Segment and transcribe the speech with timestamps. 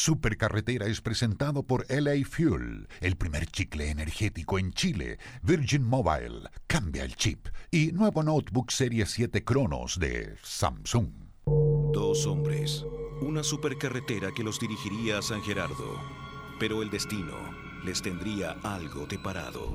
[0.00, 7.02] Supercarretera es presentado por LA Fuel, el primer chicle energético en Chile, Virgin Mobile, cambia
[7.02, 11.10] el chip y nuevo notebook Serie 7 Cronos de Samsung.
[11.92, 12.84] Dos hombres,
[13.22, 16.00] una supercarretera que los dirigiría a San Gerardo,
[16.60, 17.34] pero el destino
[17.84, 19.74] les tendría algo de parado.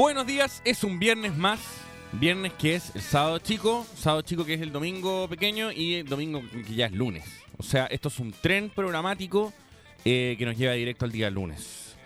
[0.00, 1.60] Buenos días, es un viernes más.
[2.12, 6.06] Viernes que es el sábado chico, sábado chico que es el domingo pequeño y el
[6.06, 7.22] domingo que ya es lunes.
[7.58, 9.52] O sea, esto es un tren programático
[10.06, 11.96] eh, que nos lleva directo al día lunes.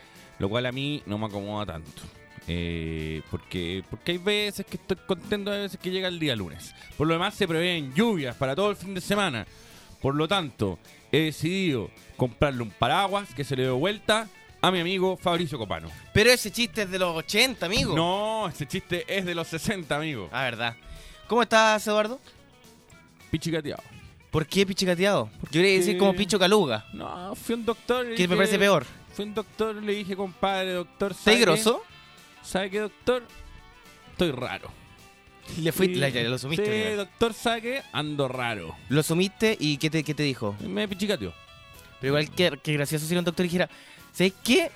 [0.41, 2.03] Lo cual a mí no me acomoda tanto.
[2.49, 6.75] Eh, porque, porque hay veces que estoy contento, hay veces que llega el día lunes.
[6.99, 9.47] Por lo demás se prevén lluvias para todo el fin de semana.
[10.03, 10.81] Por lo tanto,
[11.13, 14.29] he decidido comprarle un paraguas que se le dio vuelta
[14.65, 15.91] a mi amigo Fabricio Copano.
[16.15, 17.95] Pero ese chiste es de los 80, amigo.
[17.95, 20.31] No, ese chiste es de los 60, amigo.
[20.33, 20.75] Ah, verdad.
[21.29, 22.19] ¿Cómo estás, Eduardo?
[23.31, 23.83] Pichicateado.
[24.31, 25.29] ¿Por qué pichicateado?
[25.43, 26.87] Yo quería decir como picho caluga.
[26.95, 28.15] No, fui un doctor.
[28.15, 28.87] Que me parece peor.
[29.13, 31.83] Fui un doctor le dije, compadre, doctor, ¿Estás grosso?
[32.43, 33.23] ¿Sabe qué, doctor?
[34.13, 34.71] Estoy raro.
[35.61, 36.65] Le fuiste, ya lo sumiste.
[36.65, 36.97] Sí, mira.
[36.97, 37.83] doctor, ¿sabe qué?
[37.93, 38.75] Ando raro.
[38.89, 40.57] Lo sumiste y ¿qué te, qué te dijo?
[40.67, 41.35] Me pichicateó.
[42.01, 43.69] Pero igual que, que gracioso si un doctor dijera,
[44.15, 44.71] ¿sabes qué?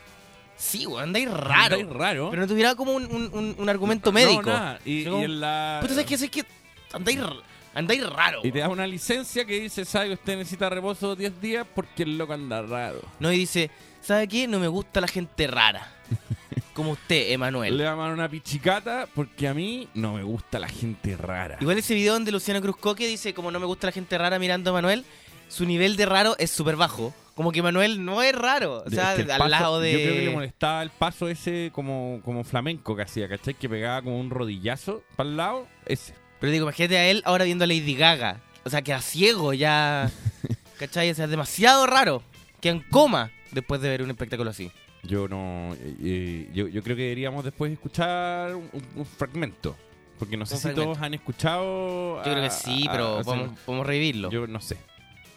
[0.57, 1.77] Sí, weón, andáis raro.
[1.77, 2.31] Andáis raro.
[2.31, 4.43] Pero no tuviera como un, un- un- un argumento No, médico.
[4.51, 4.81] nada.
[4.85, 5.79] Y, como, y en la...
[5.81, 6.19] Puta, ¿sabes qué?
[6.19, 6.45] ¿Sabes qué?
[6.93, 7.41] Andáis, r-
[7.75, 8.41] andáis raro.
[8.43, 10.13] Y te da una licencia que dice, ¿sabe?
[10.13, 13.01] Usted necesita reposo 10 días porque el loco anda raro.
[13.21, 13.71] No, y dice,
[14.03, 14.47] ¿sabe qué?
[14.49, 15.93] No me gusta la gente rara.
[16.75, 17.77] Como usted, Emanuel.
[17.77, 21.57] Le llaman una pichicata porque a mí no me gusta la gente rara.
[21.61, 24.71] Igual ese video donde Luciano Cruzcoque dice, como no me gusta la gente rara mirando
[24.71, 25.05] a Manuel,
[25.49, 27.13] su nivel de raro es súper bajo.
[27.39, 28.83] Como que Manuel no es raro.
[28.85, 29.93] O sea, Es que al paso- lado de...
[29.93, 33.55] Yo creo que le molestaba el paso ese como, como flamenco que hacía, ¿cachai?
[33.55, 35.69] Que pegaba como un rodillazo para el lado.
[35.87, 36.15] Ese.
[36.41, 38.41] Pero digo, imagínate a él ahora viendo a Lady Gaga.
[38.65, 40.11] O sea, queda ciego ya.
[40.81, 41.13] ¿Cachai?
[41.13, 42.25] O sea, es demasiado raro.
[42.61, 44.73] Queda en coma después de ver un espectáculo así.
[45.05, 45.75] Yo no.
[45.75, 49.77] eh, eh, yo, yo creo que deberíamos después escuchar un, fragmento.
[50.19, 50.91] Porque no sé si fragmento.
[50.93, 52.17] todos han escuchado.
[52.17, 54.29] Yo creo que sí, a- pero a- podemos, podemos revivirlo.
[54.33, 54.77] Yo no sé.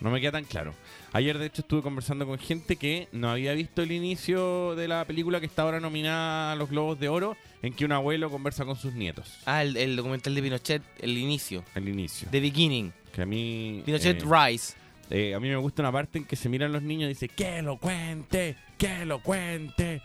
[0.02, 0.74] No me queda tan claro.
[1.14, 5.06] Ayer, de hecho, estuve conversando con gente que no había visto el inicio de la
[5.06, 8.66] película que está ahora nominada a los Globos de Oro, en que un abuelo conversa
[8.66, 9.38] con sus nietos.
[9.46, 11.64] Ah, el, el documental de Pinochet, el inicio.
[11.76, 12.28] El inicio.
[12.32, 12.92] The Beginning.
[13.14, 13.84] Que a mí.
[13.86, 14.74] Pinochet eh, Rise.
[15.12, 17.30] eh, a mí me gusta una parte en que se miran los niños y dice,
[17.30, 18.56] ¡que lo cuente!
[18.80, 20.02] ¡que lo cuente!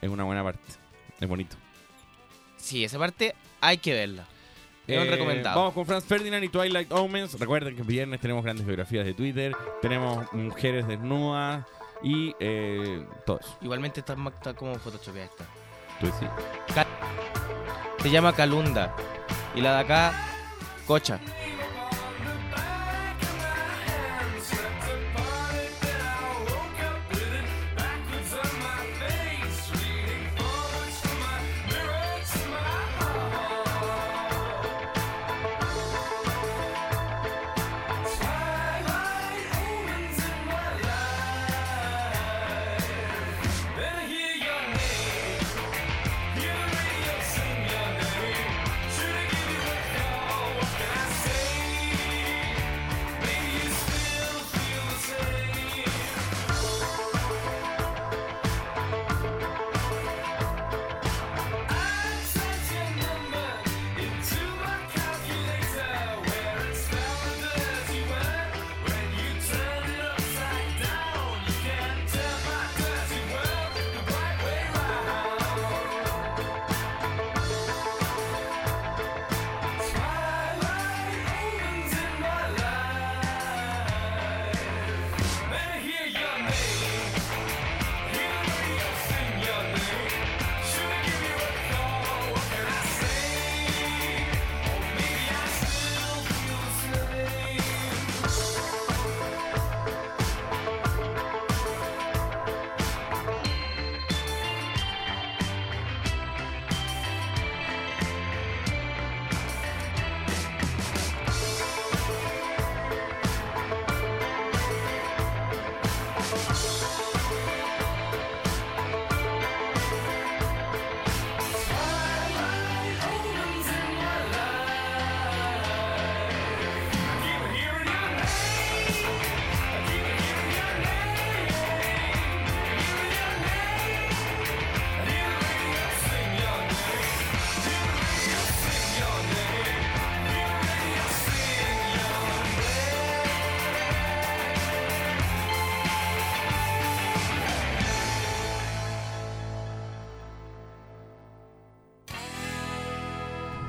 [0.00, 0.62] Es una buena parte.
[1.20, 1.56] Es bonito.
[2.56, 4.26] Sí, esa parte hay que verla.
[4.88, 5.58] Eh, recomendado.
[5.58, 7.38] Vamos con Franz Ferdinand y Twilight Omens.
[7.38, 11.64] Recuerden que viernes tenemos grandes biografías de Twitter, tenemos mujeres desnudas
[12.02, 13.56] y eh, todo eso.
[13.60, 15.44] Igualmente está, está como photoshopeada esta.
[16.00, 16.28] Tú decís.
[18.02, 18.94] Se llama Calunda.
[19.54, 20.12] Y la de acá,
[20.86, 21.20] Cocha.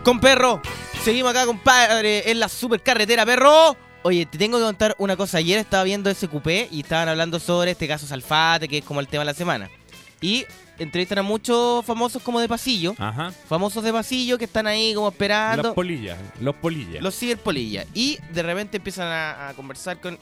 [0.09, 0.59] Con perro.
[1.03, 3.77] Seguimos acá, compadre, en la supercarretera, perro.
[4.01, 5.37] Oye, te tengo que contar una cosa.
[5.37, 9.01] Ayer estaba viendo ese coupé y estaban hablando sobre este caso Salfate, que es como
[9.01, 9.69] el tema de la semana.
[10.19, 10.45] Y
[10.79, 12.95] entrevistan a muchos famosos como de pasillo.
[12.97, 13.31] Ajá.
[13.47, 15.61] Famosos de pasillo que están ahí como esperando.
[15.61, 17.03] Los polillas, los polillas.
[17.03, 17.85] Los ciberpolillas.
[17.93, 20.17] Y de repente empiezan a, a conversar con,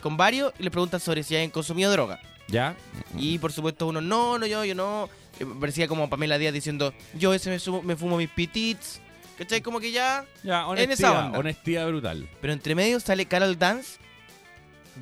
[0.00, 2.18] con varios y le preguntan sobre si hayan consumido droga.
[2.48, 2.74] ¿Ya?
[3.18, 5.10] Y por supuesto uno, no, no, yo, yo no.
[5.38, 9.00] Eh, Parecía como Pamela Díaz diciendo, yo ese me, sumo- me fumo mis pitits.
[9.40, 9.62] ¿Cachai?
[9.62, 10.26] Como que ya...
[10.44, 11.38] Ya, En esa honestidad, onda.
[11.38, 12.28] honestidad brutal.
[12.42, 13.98] Pero entre medio sale Carol Dance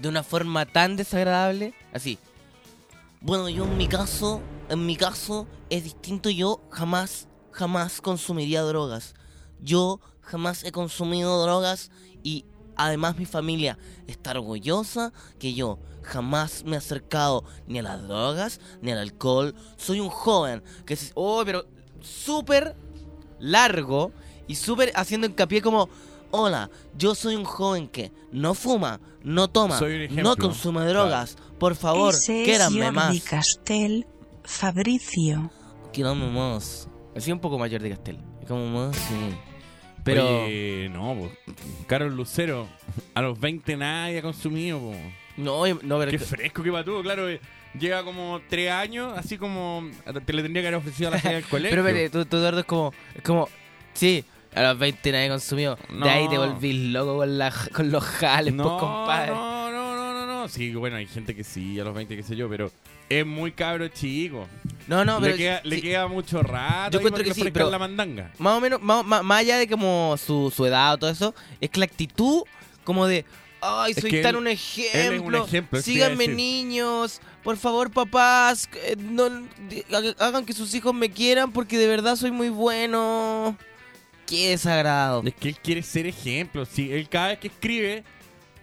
[0.00, 2.20] de una forma tan desagradable, así.
[3.20, 6.30] Bueno, yo en mi caso, en mi caso es distinto.
[6.30, 9.16] Yo jamás, jamás consumiría drogas.
[9.60, 11.90] Yo jamás he consumido drogas
[12.22, 12.44] y
[12.76, 13.76] además mi familia
[14.06, 19.56] está orgullosa que yo jamás me he acercado ni a las drogas ni al alcohol.
[19.76, 21.10] Soy un joven que se...
[21.16, 21.66] Oh, pero
[22.00, 22.76] súper
[23.40, 24.12] largo
[24.48, 25.88] y súper haciendo hincapié como...
[26.30, 26.68] Hola,
[26.98, 29.80] yo soy un joven que no fuma, no toma,
[30.10, 31.38] no consume drogas.
[31.58, 33.22] Por favor, Ese es quédame Jordi más.
[33.22, 34.06] Castel,
[34.44, 35.50] Fabricio.
[35.92, 36.88] Quédame más.
[37.16, 38.18] Así un poco mayor de Castel.
[38.42, 39.14] Es como más, sí.
[40.04, 40.44] Pero...
[40.44, 41.30] Oye, no, po.
[41.86, 42.68] Carol Lucero,
[43.14, 44.94] a los 20 nadie ha consumido, po.
[45.38, 46.10] No, no, pero...
[46.10, 47.28] Qué fresco que tú, claro.
[47.28, 47.40] eh,
[47.78, 49.88] Lleva como tres años, así como
[50.24, 51.82] te le tendría que haber ofrecido a la salida del colegio.
[51.82, 52.92] Pero, pero, tú, tú, Eduardo, es como...
[53.14, 53.48] Es como...
[53.92, 54.24] Sí,
[54.58, 55.76] a los 20 nadie consumió.
[55.88, 56.46] De ahí te No.
[56.52, 59.32] volví loco con, la, con los jales, pues, compadre.
[59.32, 60.48] no, no, no, no, no.
[60.48, 62.70] Sí, bueno, hay gente que sí, a los 20, qué sé yo, pero
[63.08, 64.46] es muy cabro chico.
[64.86, 65.32] No, no, pero...
[65.32, 66.90] le, queda, le queda mucho rato.
[66.92, 68.32] Yo encuentro que sí, pero- la mandanga.
[68.38, 71.34] Más o menos, más, más- más allá de como su, su edad o todo eso,
[71.60, 72.42] es que la actitud
[72.84, 73.24] como de...
[73.60, 75.42] Ay, soy tan él- un ejemplo.
[75.42, 77.20] un ejemplo, Síganme, niños.
[77.42, 78.68] Por favor, papás.
[78.84, 79.24] eh, No,
[80.20, 83.56] hagan que sus hijos me quieran porque de verdad soy muy bueno.
[84.28, 85.22] Qué desagrado.
[85.24, 86.66] Es que él quiere ser ejemplo.
[86.66, 88.04] Si él cada vez que escribe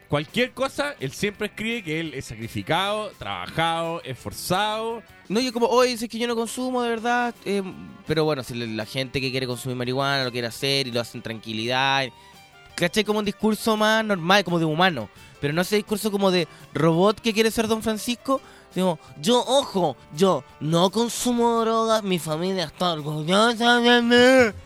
[0.07, 5.01] cualquier cosa, él siempre escribe que él es sacrificado, trabajado, esforzado.
[5.27, 7.33] No, yo como, oye, si es que yo no consumo de verdad.
[7.45, 7.63] eh,
[8.05, 11.17] pero bueno, si la gente que quiere consumir marihuana lo quiere hacer y lo hace
[11.17, 12.05] en tranquilidad.
[12.75, 13.03] ¿Cachai?
[13.03, 15.09] Como un discurso más normal, como de humano.
[15.41, 18.39] Pero no ese discurso como de robot que quiere ser Don Francisco.
[18.75, 24.64] Digo, yo, ojo, yo no consumo drogas, mi familia está orgullosa de mí.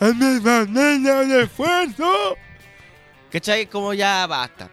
[0.00, 2.36] ¡Es mi familia de esfuerzo!
[3.30, 3.66] ¿Cachai?
[3.66, 4.68] Como ya basta.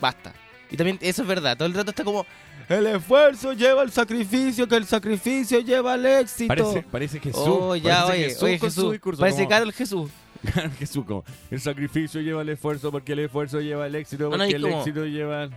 [0.00, 0.32] Basta.
[0.70, 1.56] Y también eso es verdad.
[1.56, 2.26] Todo el rato está como.
[2.68, 6.48] El esfuerzo lleva al sacrificio, que el sacrificio lleva al éxito.
[6.48, 7.42] Parece, parece Jesús.
[7.46, 8.92] Oh, ya, parece oye, Jesús oye, con su Jesús.
[8.92, 10.10] discurso, Parece como- Carol Jesús.
[10.78, 14.36] Jesús como, el sacrificio lleva el esfuerzo porque el esfuerzo lleva el éxito No, no,
[14.38, 15.48] porque y el como- éxito lleva...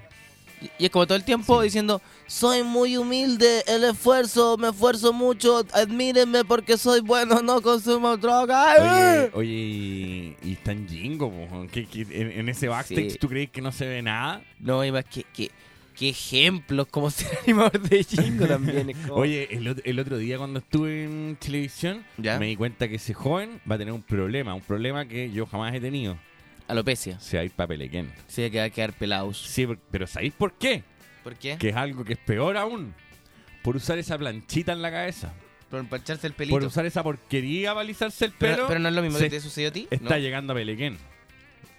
[0.77, 5.63] Y es como todo el tiempo diciendo, soy muy humilde, el esfuerzo, me esfuerzo mucho,
[5.73, 8.73] admírenme porque soy bueno, no consumo droga.
[8.77, 11.31] Oye, oye, y, y en Jingo,
[11.71, 13.17] que, que en, en ese backstage Sí.
[13.19, 14.41] tú crees que no se ve nada.
[14.59, 15.49] No, y más que, que,
[15.95, 18.89] que ejemplos como ser animador de Jingo también.
[18.89, 19.15] Es como...
[19.21, 22.37] Oye, el, el otro día cuando estuve en televisión ¿Ya?
[22.37, 25.45] me di cuenta que ese joven va a tener un problema, un problema que yo
[25.45, 26.17] jamás he tenido.
[26.69, 27.19] Alopecia.
[27.19, 28.11] Se va a ir para Pelequén.
[28.27, 29.41] Se va a quedar pelados.
[29.41, 30.83] Sí, pero ¿sabéis por qué?
[31.23, 31.57] ¿Por qué?
[31.57, 32.93] Que es algo que es peor aún.
[33.63, 35.33] Por usar esa planchita en la cabeza.
[35.69, 36.55] Por empancharse el pelito.
[36.55, 38.67] Por usar esa porquería para alisarse el pelo.
[38.67, 39.87] pero no es lo mismo que te sucedió a ti.
[39.89, 40.17] Está ¿no?
[40.21, 40.97] llegando a Pelequén.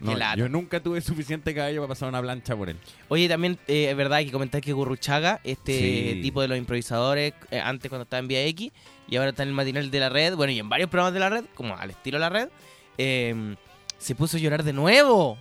[0.01, 2.79] No, yo nunca tuve suficiente cabello para pasar una plancha por él.
[3.09, 6.21] Oye, también eh, es verdad hay que comentar que Gurruchaga, este Sí.
[6.23, 8.73] tipo de los improvisadores, eh, antes cuando estaba en Vía X
[9.09, 11.21] y ahora está en el matinal de la red, bueno, y en varios programas de
[11.21, 12.49] la red, como al estilo de la red,
[12.97, 13.57] eh,
[14.01, 15.39] se puso a llorar de nuevo.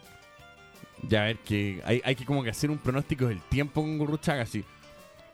[1.07, 3.97] Ya a ver que hay, hay que como que hacer un pronóstico del tiempo con
[3.97, 4.43] Gurruchaga.
[4.43, 4.63] Así.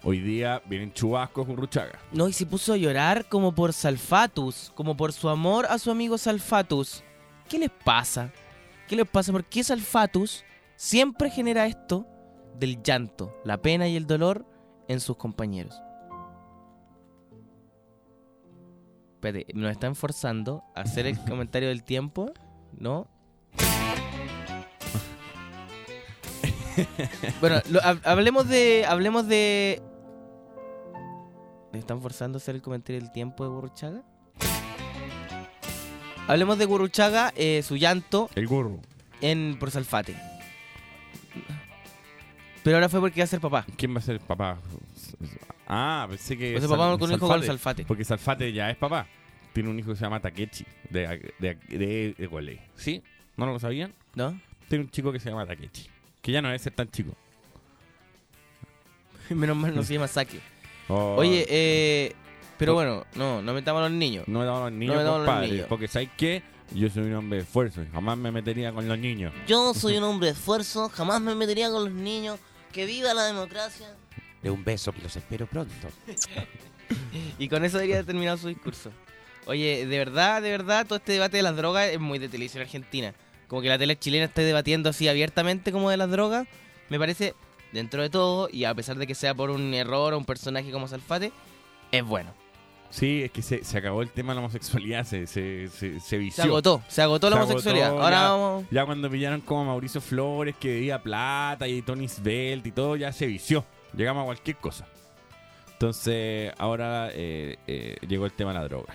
[0.03, 1.99] Hoy día vienen chubascos Gurruchaga.
[2.11, 5.89] No, y se puso a llorar como por Salfatus, como por su amor a su
[5.89, 7.03] amigo Salfatus.
[7.49, 8.31] ¿Qué les pasa?
[8.87, 9.31] ¿Qué les pasa?
[9.31, 12.05] ¿Por qué Salfatus siempre genera esto
[12.59, 14.45] del llanto, la pena y el dolor
[14.87, 15.81] en sus compañeros?
[19.15, 22.31] Espérate, nos están forzando a hacer el comentario del tiempo,
[22.77, 23.14] ¿no?
[27.41, 28.85] bueno, lo- hablemos de.
[28.87, 29.81] Hablemos de.
[31.71, 34.03] ¿Me están forzando a hacer el comentario del tiempo de Gurruchaga?
[36.27, 38.81] Hablemos de Gurruchaga, eh, su llanto El Gurru.
[39.21, 40.15] en por Salfate.
[42.63, 43.65] Pero ahora fue porque iba a ser papá.
[43.77, 44.57] ¿Quién va a ser papá?
[45.67, 46.59] Ah, pensé que.
[46.59, 47.85] Sal- papá con un hijo con Salfate.
[47.85, 49.07] Porque Salfate ya es papá.
[49.53, 50.65] Tiene un hijo que se llama Takechi.
[50.89, 52.59] De, de, de.
[52.75, 53.01] ¿Sí?
[53.37, 53.93] ¿No lo sabían?
[54.15, 54.39] ¿No?
[54.69, 55.89] Tiene un chico que se llama Takechi.
[56.21, 57.13] Que ya no debe ser tan chico.
[59.29, 60.39] Menos mal no se llama Saque.
[60.87, 62.13] Oh, Oye, eh,
[62.57, 64.27] Pero bueno, no, no metamos a los niños.
[64.27, 65.51] No me damos a los niños, me damos a los compadre.
[65.51, 65.67] niños.
[65.67, 66.43] Porque ¿sabes qué?
[66.73, 69.33] Yo soy un hombre de esfuerzo y jamás me metería con los niños.
[69.47, 72.39] Yo soy un hombre de esfuerzo, jamás me metería con los niños.
[72.71, 73.87] Que viva la democracia.
[74.41, 75.73] De un beso, los espero pronto.
[77.39, 78.91] Y con eso debería terminar su discurso.
[79.47, 82.61] Oye, de verdad, de verdad, todo este debate de las drogas es muy de televisión
[82.61, 83.13] argentina.
[83.47, 86.47] Como que la tele chilena esté debatiendo así abiertamente como de las drogas,
[86.89, 87.33] me parece,
[87.71, 90.71] dentro de todo, y a pesar de que sea por un error o un personaje
[90.71, 91.31] como Salfate,
[91.91, 92.33] es bueno.
[92.89, 96.17] Sí, es que se, se acabó el tema de la homosexualidad, se, se, se, se
[96.17, 96.43] vició.
[96.43, 97.87] Se agotó, se agotó la Se homosexualidad.
[97.87, 98.29] agotó, Ahora ya.
[98.29, 98.65] vamos...
[98.71, 103.11] Ya cuando pillaron como Mauricio Flores, que debía plata, y Tony Svelte y todo, ya
[103.11, 103.65] se vició.
[103.95, 104.87] Llegamos a cualquier cosa.
[105.73, 108.93] Entonces, ahora eh, eh, llegó el tema de la droga.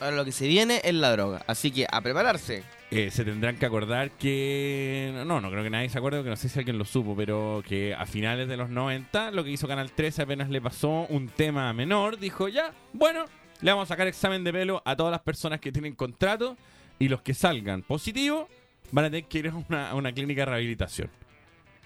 [0.00, 1.42] Ahora lo que se viene es la droga.
[1.46, 2.62] Así que a prepararse.
[2.90, 5.12] Eh, se tendrán que acordar que.
[5.26, 7.62] No, no creo que nadie se acuerde, porque no sé si alguien lo supo, pero
[7.66, 11.28] que a finales de los 90, lo que hizo Canal 13 apenas le pasó un
[11.28, 13.26] tema menor, dijo ya, bueno,
[13.60, 16.56] le vamos a sacar examen de pelo a todas las personas que tienen contrato
[16.98, 18.48] y los que salgan positivos
[18.90, 21.10] van a tener que ir una, a una clínica de rehabilitación.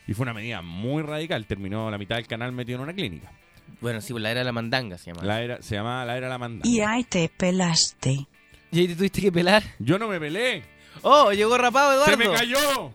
[0.06, 3.30] Y fue una medida muy radical, terminó la mitad del canal metido en una clínica.
[3.80, 5.24] Bueno, sí, pues la era de la mandanga se llama.
[5.26, 6.66] La era, se llamaba La Era La Manda.
[6.66, 8.26] Y ahí te pelaste.
[8.72, 9.62] ¿Y ahí te tuviste que pelar?
[9.78, 10.64] Yo no me peleé,
[11.02, 12.32] ¡Oh, llegó rapado se Eduardo!
[12.32, 12.92] me cayó.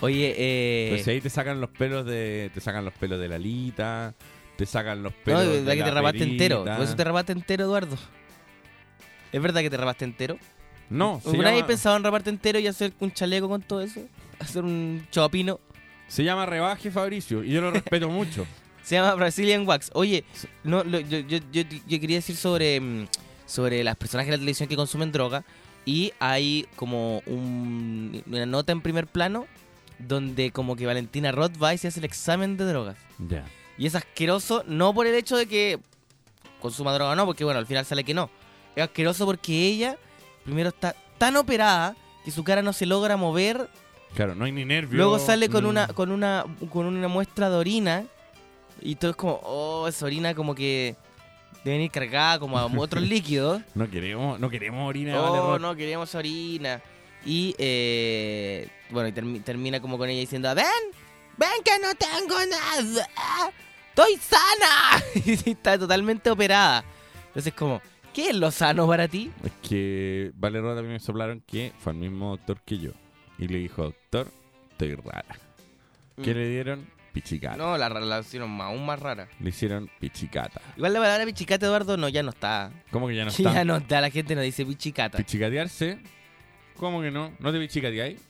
[0.00, 0.84] Oye, eh...
[0.90, 2.50] Entonces ahí te sacan los pelos de.
[2.54, 4.14] Te sacan los pelos de la alita.
[4.56, 6.64] Te sacan los No, pelos es de verdad que la te rapaste entero.
[6.64, 7.96] Por eso te rapaste entero, Eduardo.
[9.32, 10.38] ¿Es verdad que te rapaste entero?
[10.90, 13.82] No, se ¿Alguna vez llama, pensado en raparte entero y hacer un chaleco con todo
[13.82, 14.00] eso?
[14.38, 15.60] Hacer un chopino.
[16.08, 17.44] se llama rebaje Fabricio.
[17.44, 18.46] Y yo lo respeto mucho.
[18.88, 19.90] Se llama Brazilian Wax.
[19.92, 20.24] Oye,
[20.64, 23.06] no, lo- yo, yo, yo, yo quería decir sobre, mm,
[23.44, 25.44] sobre las personas de la televisión que consumen droga.
[25.84, 29.46] Y hay como un- una nota en primer plano
[29.98, 32.96] donde como que Valentina Roth va y se hace el examen de drogas.
[33.28, 33.44] Ya.
[33.76, 35.78] Y es asqueroso, no por el hecho de que
[36.60, 38.30] consuma droga o no, porque bueno, al final sale que no.
[38.74, 39.98] Es asqueroso porque ella,
[40.44, 43.68] primero, está tan operada que su cara no se logra mover.
[44.14, 44.96] Claro, no hay ni nervio.
[44.96, 45.68] Luego sale con Mm.
[45.68, 48.04] una, con una, con una muestra de orina.
[48.80, 50.96] Y todo es como, oh, esa orina como que
[51.64, 53.62] debe ir cargada como a otros líquidos.
[53.74, 55.18] No queremos, no queremos orina.
[55.20, 55.60] vale, Oh, Rod.
[55.60, 56.80] no, queríamos orina.
[57.24, 60.64] Y, eh, bueno, y termi- termina como con ella diciendo, ven,
[61.36, 63.06] ven que no tengo nada.
[63.90, 65.02] Estoy sana.
[65.44, 66.84] y está totalmente operada.
[67.28, 67.82] Entonces como,
[68.14, 69.30] ¿qué es lo sano para ti?
[69.44, 72.90] Es que Vale Rod también me soplaron que fue el mismo doctor que yo.
[73.38, 74.28] Y le dijo, doctor,
[74.70, 75.36] estoy rara.
[76.22, 76.36] ¿Qué Mm.
[76.36, 76.86] le dieron?
[77.22, 77.56] Pichicata.
[77.56, 79.28] No, la relación aún más rara.
[79.40, 80.60] Le hicieron pichicata.
[80.76, 82.70] Igual la palabra pichicata, Eduardo, no, ya no está.
[82.90, 83.64] ¿Cómo que ya no ya está?
[83.64, 85.18] no está, la gente no dice pichicata.
[85.18, 85.98] ¿Pichicatearse?
[86.76, 87.32] ¿Cómo que no?
[87.40, 88.20] ¿No te pichicateáis?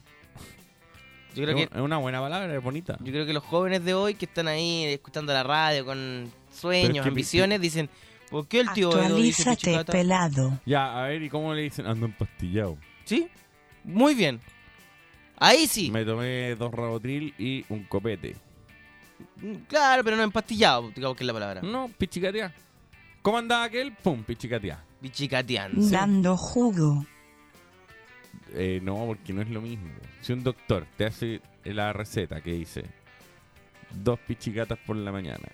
[1.34, 2.96] Yo creo que Es una buena palabra, es bonita.
[3.00, 6.88] Yo creo que los jóvenes de hoy que están ahí escuchando la radio con sueños,
[6.88, 7.90] Pero es que- ambiciones, dicen,
[8.30, 9.92] ¿por qué el tío dice Actualízate, pichicata?
[9.92, 10.60] pelado.
[10.64, 11.86] Ya, a ver, ¿y cómo le dicen?
[11.86, 12.78] Ando empastillado.
[13.04, 13.28] ¿Sí?
[13.84, 14.40] Muy bien.
[15.36, 15.90] Ahí sí.
[15.92, 18.34] Me tomé dos rabotril y un copete.
[19.36, 21.62] Mm, Claro, pero no empastillado, digamos que es la palabra.
[21.62, 22.52] No, pichicatea.
[23.22, 23.92] ¿Cómo andaba aquel?
[23.92, 24.82] Pum, pichicatea.
[25.00, 25.88] Pichicateando.
[25.90, 27.04] Dando jugo.
[28.54, 29.90] Eh, no, porque no es lo mismo.
[30.22, 32.84] Si un doctor te hace la receta que dice
[33.90, 35.48] dos pichicatas por la mañana,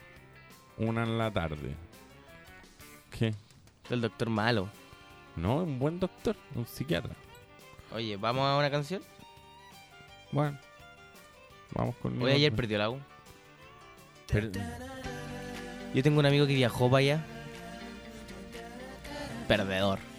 [0.79, 1.75] una en la tarde.
[3.11, 3.35] ¿Qué?
[3.91, 4.69] El doctor malo.
[5.37, 7.15] No, un buen doctor, un psiquiatra.
[7.93, 9.03] Oye, ¿vamos a una canción?
[10.33, 10.59] Bueno,
[11.75, 12.99] vamos con Hoy ayer perdió la U.
[15.95, 17.25] Yo tengo un amigo que viajó para allá.
[19.47, 20.14] Perdedor.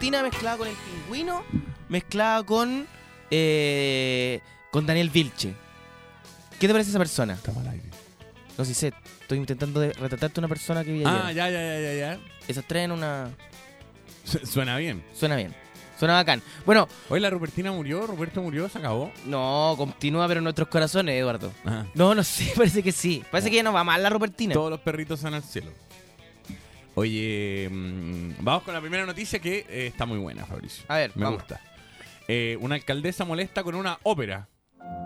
[0.00, 1.44] La Rupertina mezclada con el pingüino,
[1.90, 2.86] mezclada con.
[3.30, 5.54] eh, con Daniel Vilche.
[6.58, 7.34] ¿Qué te parece esa persona?
[7.34, 7.84] Estamos al aire.
[8.56, 11.36] No sé, sé, estoy intentando de retratarte una persona que vi Ah, ayer.
[11.36, 12.20] ya, ya, ya, ya, ya.
[12.48, 13.30] Esas tres en una.
[14.24, 15.04] Su- Suena bien.
[15.14, 15.54] Suena bien.
[15.98, 16.42] Suena bacán.
[16.64, 19.12] Bueno, Hoy la Rupertina murió, Roberto murió, se acabó.
[19.26, 21.52] no, continúa, pero en nuestros corazones, Eduardo.
[21.64, 21.86] Ajá.
[21.94, 23.22] No, no sé, parece que sí.
[23.30, 24.54] Parece que ya no va mal la Rupertina.
[24.54, 25.70] Todos los perritos van al cielo.
[26.94, 30.84] Oye, mm, vamos con la primera noticia que eh, está muy buena, Fabricio.
[30.88, 31.40] A ver, Me vamos.
[31.40, 31.60] gusta.
[32.28, 34.48] Eh, una alcaldesa molesta con una ópera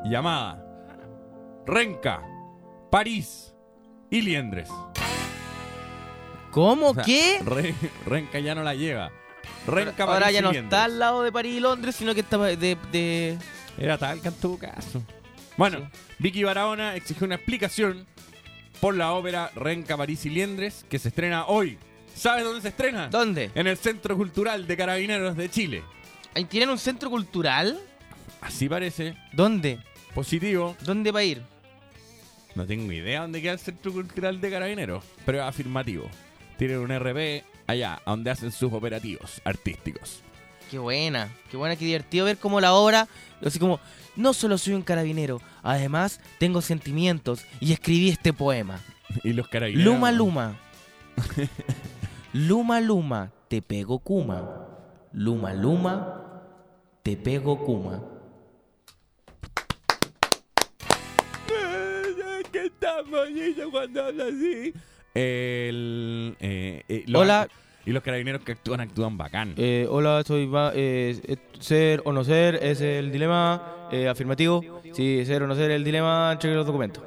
[0.05, 0.62] llamada
[1.66, 2.23] Renca,
[2.90, 3.55] París
[4.11, 4.68] y Liendres.
[6.51, 6.90] ¿Cómo?
[6.90, 7.40] O sea, ¿Qué?
[7.44, 7.75] Re-
[8.07, 9.11] Renca ya no la lleva.
[9.66, 10.73] Renca, Ahora París ya y no Liendres.
[10.73, 12.57] está al lado de París y Londres, sino que está de.
[12.92, 13.38] de-
[13.79, 15.03] Era tal que en todo caso.
[15.57, 15.85] Bueno, Sí.
[16.18, 18.07] Vicky Barahona exigió una explicación
[18.85, 21.79] por la ópera Renca, París y Liendres que se estrena hoy.
[22.14, 23.09] ¿Sabes dónde se estrena?
[23.09, 23.51] ¿Dónde?
[23.55, 25.83] En el Centro Cultural de Carabineros de Chile.
[26.35, 27.81] Ahí ¿Tienen un centro cultural?
[28.42, 29.16] Así parece.
[29.33, 29.79] ¿Dónde?
[30.14, 30.77] Positivo.
[30.85, 31.40] ¿Dónde va a ir?
[32.55, 36.05] No tengo idea dónde queda el Centro Cultural de Carabineros, pero es afirmativo.
[36.59, 40.23] Tienen un RP allá, donde hacen sus operativos artísticos.
[40.70, 43.07] Qué buena, qué buena, qué divertido ver cómo la obra,
[43.44, 43.81] así como,
[44.16, 48.81] no solo soy un carabinero, además tengo sentimientos y escribí este poema.
[49.22, 49.85] Y los carabineros.
[49.85, 50.59] Luma Luma.
[52.33, 54.66] Luma Luma, te pego Kuma.
[55.12, 56.22] Luma Luma,
[57.05, 58.03] te pego Kuma.
[62.50, 64.72] ¿Qué tan bonito cuando habla así?
[65.14, 67.48] El, eh, eh, Hola.
[67.87, 69.55] Y los carabineros que actúan, actúan bacán.
[69.59, 70.47] Eh, hola, soy
[71.61, 74.81] ser o no ser es el dilema eh, afirmativo.
[74.94, 77.05] Si ser o no ser el dilema, cheque los documentos.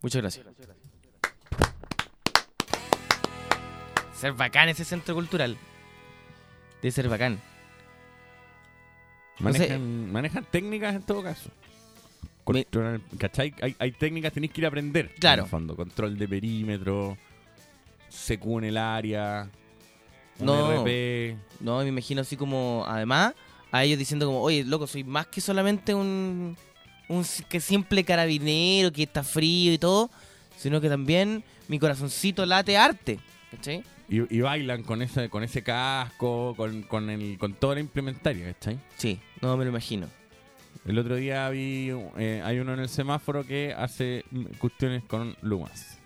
[0.00, 0.46] Muchas gracias.
[4.14, 5.56] Ser bacán ese centro cultural.
[6.80, 7.38] Debe ser bacán.
[9.40, 9.78] no sé.
[9.78, 10.12] manejan,
[10.50, 11.50] técnicas en todo caso.
[12.48, 13.54] Me- Control- ¿Cachai?
[13.60, 15.14] Hay, hay técnicas que tenéis que ir a aprender.
[15.18, 15.42] Claro.
[15.42, 15.76] En el fondo.
[15.76, 17.16] Control de perímetro,
[18.12, 19.48] CQ en el área,
[20.38, 20.82] un No.
[20.82, 21.36] RP.
[21.60, 23.34] No, me imagino así como, además,
[23.70, 26.56] a ellos diciendo como, oye, loco, soy más que solamente un,
[27.08, 30.10] un que simple carabinero que está frío y todo,
[30.56, 33.18] sino que también mi corazoncito late arte.
[33.50, 33.82] ¿Cachai?
[34.08, 38.52] Y, y bailan con ese, con ese casco, con, con, el, con toda la implementaria,
[38.52, 38.78] ¿cachai?
[38.96, 40.06] Sí, no me lo imagino.
[40.84, 44.24] El otro día vi, eh, hay uno en el semáforo que hace
[44.58, 45.98] cuestiones con lumas.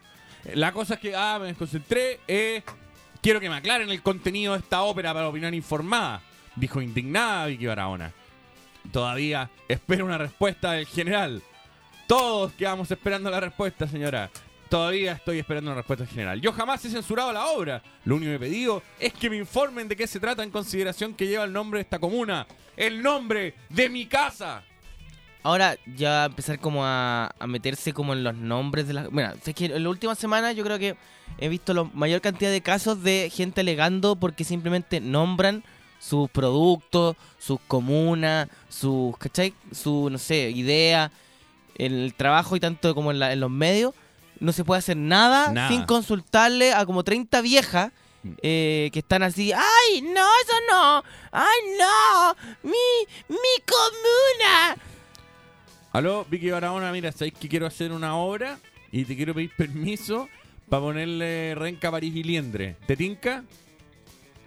[0.55, 2.63] La cosa es que, ah, me desconcentré, eh,
[3.21, 6.23] quiero que me aclaren el contenido de esta ópera para opinión informada,
[6.55, 8.13] dijo indignada Vicky Barahona.
[8.93, 11.43] Todavía espero una respuesta del general.
[12.07, 14.31] Todos quedamos esperando la respuesta, señora.
[14.69, 16.41] Todavía estoy esperando una respuesta general.
[16.41, 17.83] Yo jamás he censurado la obra.
[18.05, 21.15] Lo único que he pedido es que me informen de qué se trata en consideración
[21.15, 22.47] que lleva el nombre de esta comuna.
[22.77, 24.63] El nombre de mi casa.
[25.47, 29.11] Ahora ya empezar como a, a meterse como en los nombres de las...
[29.11, 30.97] Bueno, es que en la última semana yo creo que
[31.39, 35.63] he visto la mayor cantidad de casos de gente alegando porque simplemente nombran
[36.01, 39.55] sus productos, sus comunas, sus, ¿cachai?
[39.71, 41.13] Su, no sé, idea,
[41.77, 43.95] el trabajo y tanto como en, la- en los medios.
[44.41, 45.69] No se puede hacer nada, Nada.
[45.69, 47.93] sin consultarle a como 30 viejas
[48.43, 50.11] eh, que están así, ¡ay, no,
[50.43, 51.05] eso no!
[51.31, 52.35] ¡Ay, no!
[52.65, 52.73] ¡Mi,
[53.29, 54.77] mi comuna!
[55.97, 58.59] Aló, Vicky Barahona, mira, sabéis que quiero hacer una obra
[58.93, 60.29] y te quiero pedir permiso
[60.69, 62.77] para ponerle renca París y Liendre.
[62.87, 63.45] ¿Te tinca?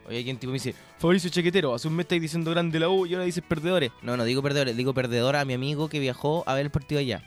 [0.08, 2.90] Oye, aquí un tipo me dice, Fabricio Chaquetero, hace un mes estáis diciendo grande la
[2.90, 3.90] U y ahora dices perdedores.
[4.04, 7.00] No, no digo perdedores, digo perdedora a mi amigo que viajó a ver el partido
[7.00, 7.24] allá.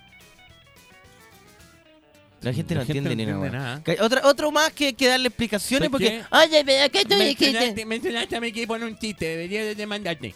[2.42, 3.82] La gente no La gente entiende ni no entiende nada.
[3.84, 4.04] nada.
[4.04, 6.24] Otra, otro más que, que darle explicaciones ¿Sabes porque...
[6.30, 6.64] qué?
[6.70, 7.84] Oye, ¿qué tú dijiste?
[7.84, 10.32] mencionaste a mi equipo en un chiste, debería de demandarte.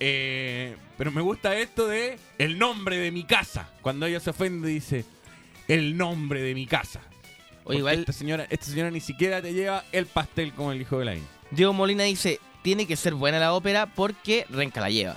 [0.00, 3.70] Eh, pero me gusta esto de el nombre de mi casa.
[3.82, 5.04] Cuando ella se ofende dice
[5.66, 7.00] el nombre de mi casa.
[7.68, 11.04] Igual esta señora, esta señora ni siquiera te lleva el pastel como el hijo de
[11.04, 11.26] Lain.
[11.50, 15.16] Diego Molina dice, tiene que ser buena la ópera porque Renca la lleva.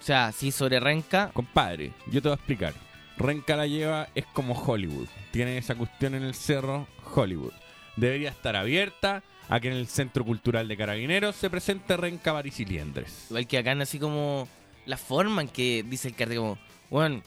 [0.00, 1.30] O sea, si sobre Renca...
[1.34, 2.74] Compadre, yo te voy a explicar.
[3.16, 5.08] Renca la lleva es como Hollywood.
[5.32, 7.52] Tiene esa cuestión en el cerro, Hollywood.
[7.96, 12.60] Debería estar abierta a que en el Centro Cultural de Carabineros se presente Renca París
[12.60, 13.26] y Liendres.
[13.30, 14.46] Igual que acá, así como
[14.86, 16.58] la forma en que dice el cartel, como,
[16.88, 17.20] bueno,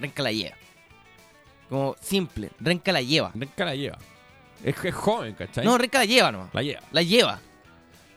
[0.00, 0.56] Renca la lleva.
[1.68, 3.32] Como simple, Renca la lleva.
[3.34, 3.98] Renca la lleva.
[4.62, 5.64] Es que es joven, ¿cachai?
[5.64, 6.54] No, Renca la lleva nomás.
[6.54, 6.80] la lleva.
[6.92, 7.40] La lleva.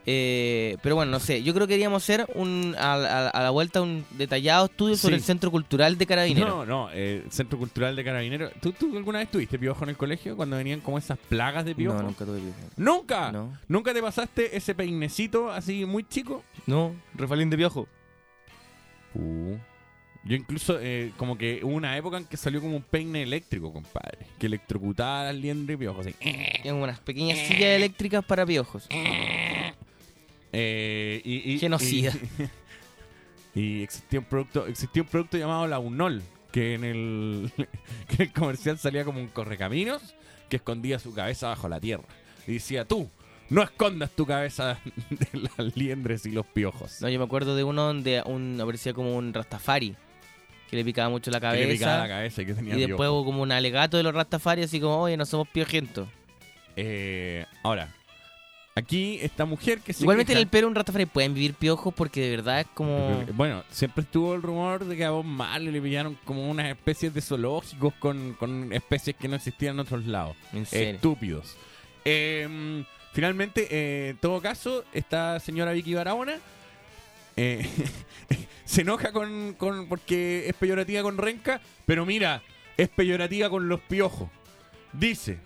[0.10, 1.43] Eh, pero bueno, no sé.
[1.43, 5.15] Yo creo que queríamos hacer un, a, a- a la vuelta un detallado estudio sobre
[5.15, 6.50] el Centro Cultural de Carabineros.
[6.50, 8.54] No, no, eh, Centro Cultural de Carabineros.
[8.62, 11.76] ¿Tú, ¿Tú alguna vez tuviste piojo en el colegio cuando venían como esas plagas de
[11.76, 11.98] piojo?
[11.98, 12.58] No, nunca tuve piojo.
[12.78, 13.34] ¿Nunca?
[13.34, 13.58] No.
[13.67, 16.41] ¿Nunca te pasaste ese peinecito así muy chico?
[16.65, 17.86] No, refalín de piojo.
[19.13, 19.56] Uh.
[20.24, 23.72] Yo incluso, eh, como que hubo una época en que salió como un peine eléctrico,
[23.72, 24.20] compadre.
[24.38, 26.13] Que electrocutaba al liendre y piojo así.
[26.70, 28.88] Unas pequeñas sillas eléctricas para piojos.
[30.60, 32.12] Eh, y, y- Genocida.
[33.54, 37.52] Y, y existía un producto, existía un producto llamado la Unol, que en el,
[38.08, 40.15] que en el comercial salía como un correcaminos
[40.50, 42.06] que escondía su cabeza bajo la tierra.
[42.48, 43.08] Y decía, tú,
[43.50, 44.80] no escondas tu cabeza
[45.12, 47.02] de las liendres y los piojos.
[47.02, 49.96] No, yo me acuerdo de uno donde un, aparecía como un Rastafari.
[50.72, 51.65] Que le picaba mucho la que cabeza.
[51.67, 53.13] le picaba la cabeza y que tenía y después piojos.
[53.13, 56.10] hubo como un alegato de los Rastafari, así como, oye, no somos piojentos.
[56.76, 57.93] Eh, ahora,
[58.78, 61.94] aquí esta mujer que se Igualmente en queja- el pelo un Rastafari pueden vivir piojos
[61.94, 63.24] porque de verdad es como...
[63.34, 67.13] Bueno, siempre estuvo el rumor de que a Bob Marley le pillaron como unas especies
[67.13, 70.36] de zoológicos con, con especies que no existían en otros lados.
[70.54, 70.96] En serio.
[70.96, 71.56] Estúpidos.
[72.06, 76.38] Eh, finalmente, eh, en todo caso, esta señora Vicky Barahona
[77.36, 77.68] eh,
[78.66, 82.42] se enoja con, con- porque es peyorativa con Renca, pero mira,
[82.78, 84.30] es peyorativa con los piojos.
[84.94, 85.40] Dice,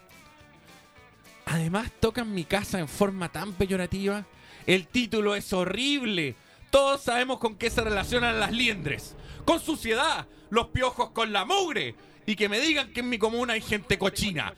[1.52, 4.26] además tocan mi casa en forma tan peyorativa.
[4.66, 6.36] El título es horrible.
[6.70, 9.16] Todos sabemos con qué se relacionan las liendres.
[9.44, 11.96] Con suciedad, los piojos con la mugre.
[12.26, 14.54] Y que me digan que en mi comuna hay gente cochina.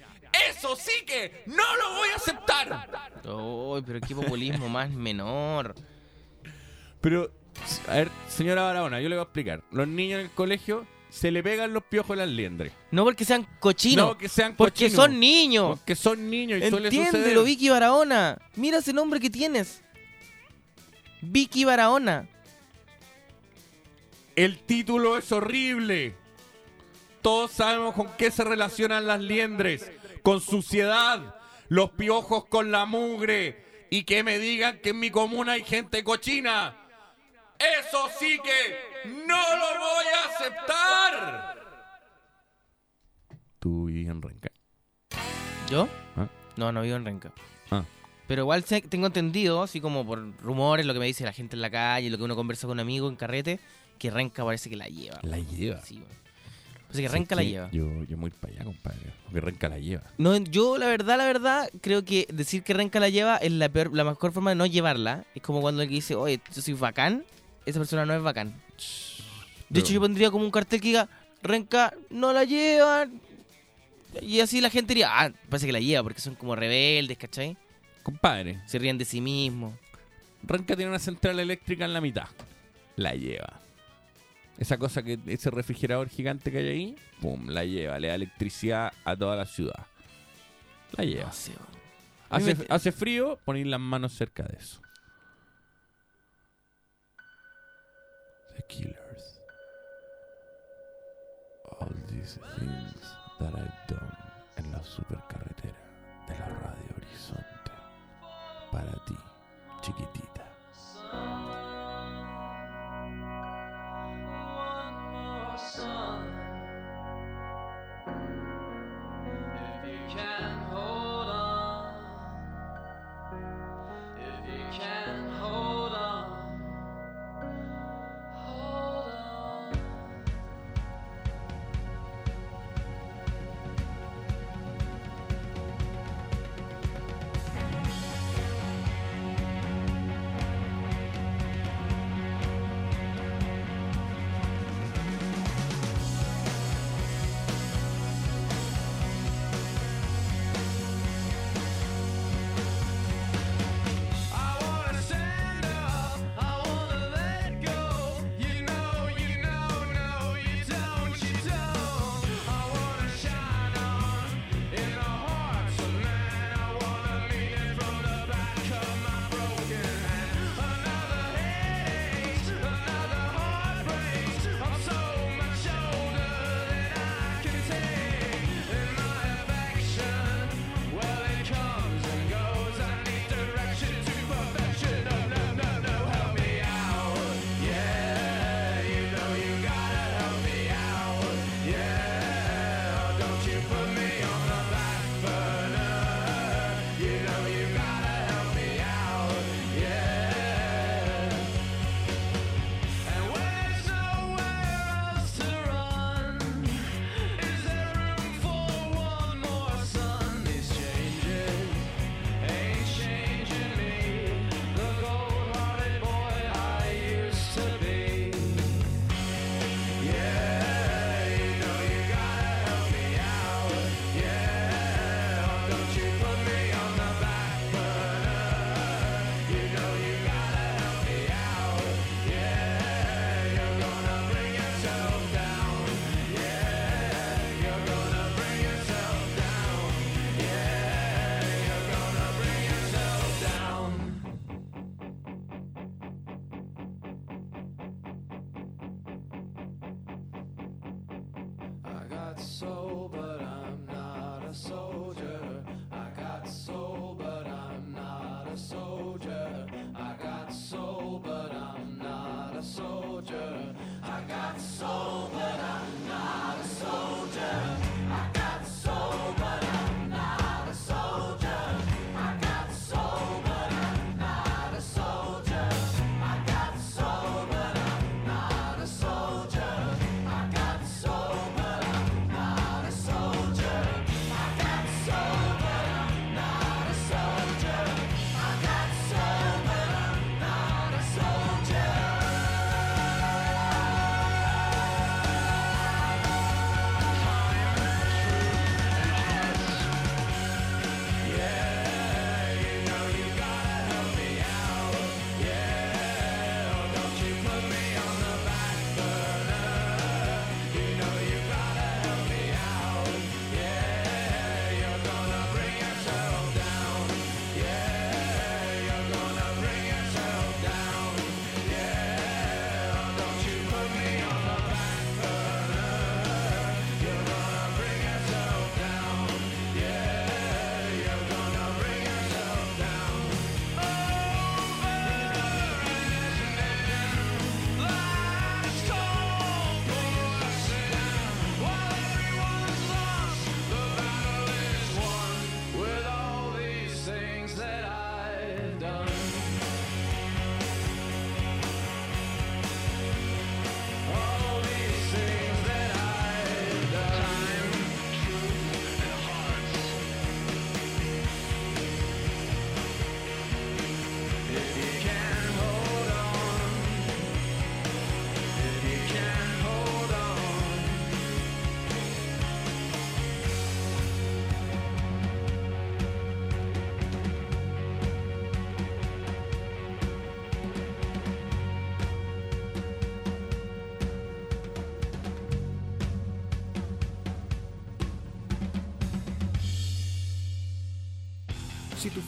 [0.49, 2.89] Eso sí que no lo voy a aceptar.
[3.25, 5.73] Uy, pero qué populismo más menor.
[7.01, 7.31] Pero,
[7.87, 9.63] a ver, señora Barahona, yo le voy a explicar.
[9.71, 12.73] Los niños en el colegio se le pegan los piojos a las liendres.
[12.89, 15.05] No porque sean cochinos, No, que sean porque cochinos.
[15.05, 15.77] son niños.
[15.77, 17.45] Porque son niños y suele Entiéndelo, suceder.
[17.45, 18.39] Vicky Barahona.
[18.55, 19.81] Mira ese nombre que tienes.
[21.21, 22.27] Vicky Barahona.
[24.35, 26.15] El título es horrible.
[27.21, 29.91] Todos sabemos con qué se relacionan las liendres.
[30.23, 31.35] Con suciedad,
[31.69, 33.63] los piojos con la mugre.
[33.91, 36.75] Y que me digan que en mi comuna hay gente cochina.
[37.79, 41.55] Eso sí que no lo voy a aceptar.
[43.59, 44.49] Tú y en Renca.
[45.69, 45.87] ¿Yo?
[46.17, 46.27] ¿Ah?
[46.57, 47.31] No, no vivo en Renca.
[47.71, 47.83] Ah.
[48.27, 51.55] Pero igual sé- tengo entendido, así como por rumores, lo que me dice la gente
[51.55, 53.59] en la calle, lo que uno conversa con un amigo en carrete,
[53.97, 55.19] que Renca parece que la lleva.
[55.23, 55.81] La lleva.
[55.81, 56.23] Sí, weón.
[56.87, 57.69] Parece que Renca la lleva.
[57.71, 59.13] Yo, yo muy para allá, compadre.
[59.25, 60.03] Porque Renca la lleva.
[60.17, 63.69] No, yo la verdad, la verdad, creo que decir que Renca la lleva es la
[63.69, 65.25] peor, la mejor forma de no llevarla.
[65.33, 67.23] Es como cuando alguien dice, oye, yo soy bacán,
[67.65, 68.53] esa persona no es bacán.
[69.69, 71.09] De hecho, yo pondría como un cartel que diga,
[71.41, 73.19] Renca no la llevan.
[74.21, 77.57] Y así la gente diría, ah, parece que la lleva, porque son como rebeldes, ¿cachai?
[78.03, 79.73] Compadre, Se ríen de sí mismos.
[80.43, 82.27] Renca tiene una central eléctrica en la mitad.
[82.95, 83.59] La lleva.
[84.59, 87.97] Esa cosa que, ese refrigerador gigante que hay ahí, pum, la lleva.
[87.99, 89.87] Le da electricidad a toda la ciudad.
[90.95, 91.25] La lleva.
[91.27, 91.53] No sé,
[92.29, 94.79] Hace, me- hace frío, poner las manos cerca de eso.
[98.67, 99.39] Killers.
[101.79, 103.01] All these things
[103.39, 104.17] that I've done
[104.57, 105.77] en la supercarretera
[106.27, 107.71] de la Radio Horizonte.
[108.71, 109.17] Para ti,
[109.81, 110.43] chiquitita.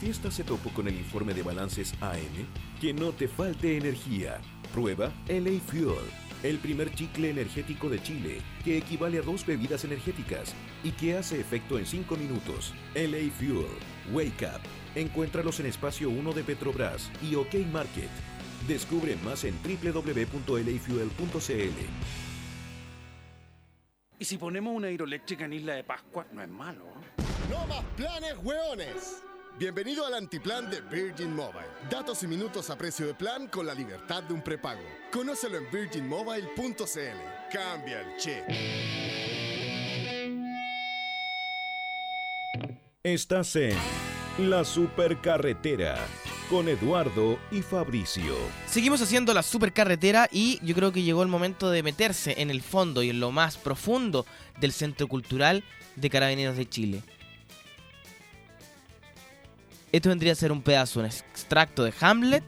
[0.05, 2.45] Fiesta se topó con el informe de balances AM,
[2.79, 4.39] que no te falte energía.
[4.71, 5.97] Prueba LA Fuel,
[6.43, 11.41] el primer chicle energético de Chile, que equivale a dos bebidas energéticas y que hace
[11.41, 12.75] efecto en 5 minutos.
[12.93, 13.65] LA Fuel,
[14.13, 14.61] Wake Up.
[14.93, 18.11] Encuéntralos en Espacio 1 de Petrobras y OK Market.
[18.67, 20.59] Descubre más en www.lafuel.cl.
[24.19, 26.83] Y si ponemos una hidroeléctrica en Isla de Pascua, no es malo.
[26.85, 27.23] ¿eh?
[27.49, 29.23] No más planes, hueones.
[29.57, 31.69] Bienvenido al antiplan de Virgin Mobile.
[31.89, 34.81] Datos y minutos a precio de plan con la libertad de un prepago.
[35.13, 37.53] Conócelo en virginmobile.cl.
[37.53, 38.43] Cambia el chip.
[43.01, 43.77] Estás en
[44.39, 46.05] La Supercarretera
[46.49, 48.35] con Eduardo y Fabricio.
[48.67, 52.61] Seguimos haciendo la supercarretera y yo creo que llegó el momento de meterse en el
[52.61, 54.25] fondo y en lo más profundo
[54.59, 55.63] del Centro Cultural
[55.95, 57.03] de Carabineros de Chile.
[59.95, 62.43] Esto vendría a ser un pedazo, un extracto de Hamlet,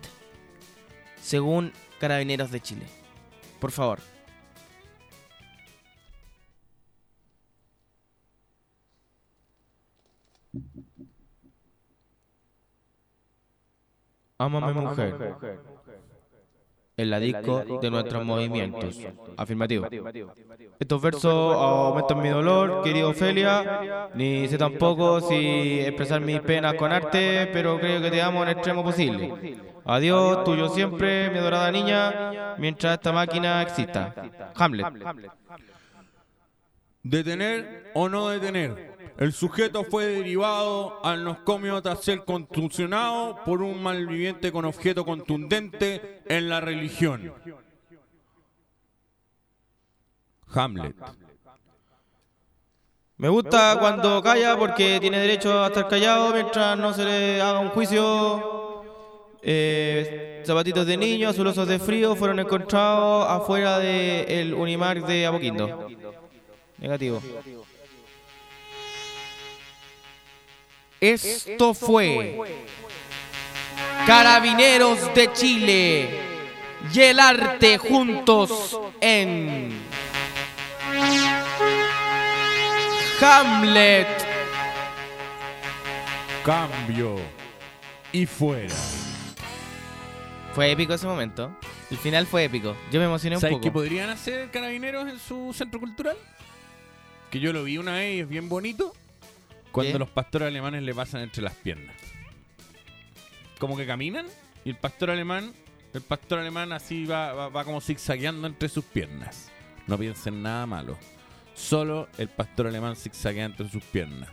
[1.22, 2.86] según Carabineros de Chile.
[3.62, 4.00] Por favor.
[14.38, 15.77] Ámame mujer.
[17.00, 19.00] En la disco de nuestros movimientos.
[19.38, 19.88] Afirmativo.
[20.80, 24.10] Estos versos aumentan mi dolor, querido Ofelia.
[24.16, 28.50] Ni sé tampoco si expresar mis penas con arte, pero creo que te amo en
[28.50, 29.32] el extremo posible.
[29.86, 34.16] Adiós, tuyo siempre, mi adorada niña, mientras esta máquina exista.
[34.56, 34.88] Hamlet.
[37.04, 38.87] Detener o no detener.
[39.18, 46.22] El sujeto fue derivado al noscomio tras ser contusionado por un malviviente con objeto contundente
[46.28, 47.34] en la religión.
[50.54, 50.96] Hamlet.
[53.18, 57.60] Me gusta cuando calla porque tiene derecho a estar callado mientras no se le haga
[57.60, 58.84] un juicio.
[59.42, 65.88] Eh, zapatitos de niño, azulosos de frío fueron encontrados afuera del Unimar de Apoquindo.
[66.78, 67.20] Negativo.
[71.00, 72.36] Esto fue
[74.06, 76.10] Carabineros de Chile
[76.94, 79.72] y el arte juntos en
[83.22, 84.08] Hamlet.
[86.44, 87.18] Cambio.
[88.12, 88.74] Y fuera.
[90.54, 91.56] Fue épico ese momento.
[91.92, 92.76] El final fue épico.
[92.92, 93.64] Yo me emocioné un ¿Sabes poco.
[93.64, 96.18] qué podrían hacer carabineros en su centro cultural?
[97.30, 98.94] que yo lo vi una vez y es bien bonito,
[99.78, 100.00] cuando ¿Qué?
[100.00, 101.96] los pastores alemanes le pasan entre las piernas.
[103.60, 104.26] Como que caminan
[104.66, 105.54] y el pastor alemán,
[105.94, 109.52] el pastor alemán así va, va, va como zigzagueando entre sus piernas.
[109.88, 110.98] No piensen nada malo.
[111.56, 114.30] Solo el pastor alemán zigzaguea entre sus piernas.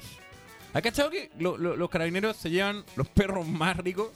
[0.75, 4.11] ¿Has cachado que lo- lo- los carabineros se llevan los perros más ricos?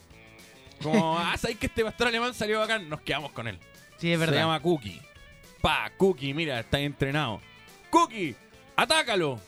[0.83, 2.87] Como, ah, ¿sabes que este pastor alemán salió bacán?
[2.89, 3.57] Nos quedamos con él.
[3.97, 4.41] Sí, es Se verdad.
[4.41, 5.01] llama Cookie.
[5.61, 7.41] Pa, Cookie, mira, está entrenado.
[7.89, 8.35] Cookie,
[8.75, 9.39] atácalo.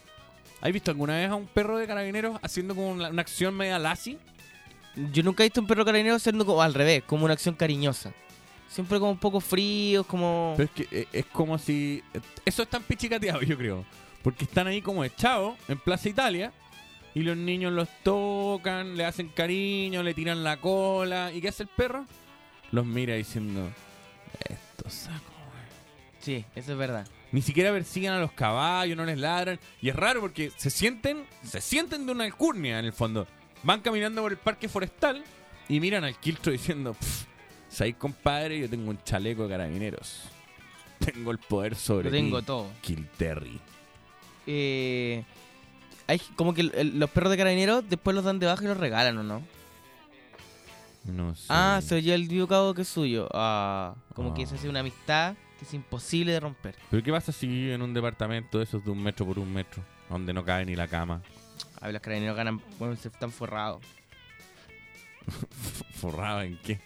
[0.61, 3.79] ¿Has visto alguna vez a un perro de carabineros haciendo como una, una acción media
[3.79, 4.17] lassi?
[5.11, 8.13] Yo nunca he visto un perro carabinero haciendo como al revés, como una acción cariñosa.
[8.67, 10.53] Siempre como un poco fríos, como...
[10.55, 12.03] Pero es que eh, es como si.
[12.45, 13.85] Eso están pichicateados, yo creo.
[14.21, 16.53] Porque están ahí como echados en Plaza Italia.
[17.13, 21.31] Y los niños los tocan, le hacen cariño, le tiran la cola.
[21.33, 22.05] ¿Y qué hace el perro?
[22.71, 23.69] Los mira diciendo:
[24.47, 25.31] Esto saco.
[26.19, 27.05] Sí, eso es verdad.
[27.31, 29.59] Ni siquiera persiguen a los caballos, no les ladran.
[29.81, 33.25] Y es raro porque se sienten, se sienten de una alcurnia en el fondo.
[33.63, 35.23] Van caminando por el parque forestal
[35.69, 37.23] y miran al quiltro diciendo, "Pff,
[37.69, 38.59] ¿sabes compadre?
[38.59, 40.23] Yo tengo un chaleco de carabineros.
[40.99, 42.67] Tengo el poder sobre Lo tengo todo.
[42.81, 43.59] Kilterry.
[44.45, 45.23] Eh,
[46.07, 48.67] hay como que el- el- los perros de carabineros después los dan de baja y
[48.67, 49.41] los regalan, ¿o no?
[51.05, 51.45] No sé.
[51.49, 53.27] Ah, se lleva el cabo que es suyo.
[53.33, 54.47] Ah, como que Ah.
[54.47, 56.73] se hace una amistad que es imposible de romper.
[56.89, 59.83] ¿Pero qué pasa si en un departamento de esos de un metro por un metro?
[60.09, 61.21] Donde no cabe ni la cama.
[61.79, 63.83] A ver, los carabineros ganan, bueno, se están forrados.
[65.93, 66.79] ¿Forrado en qué?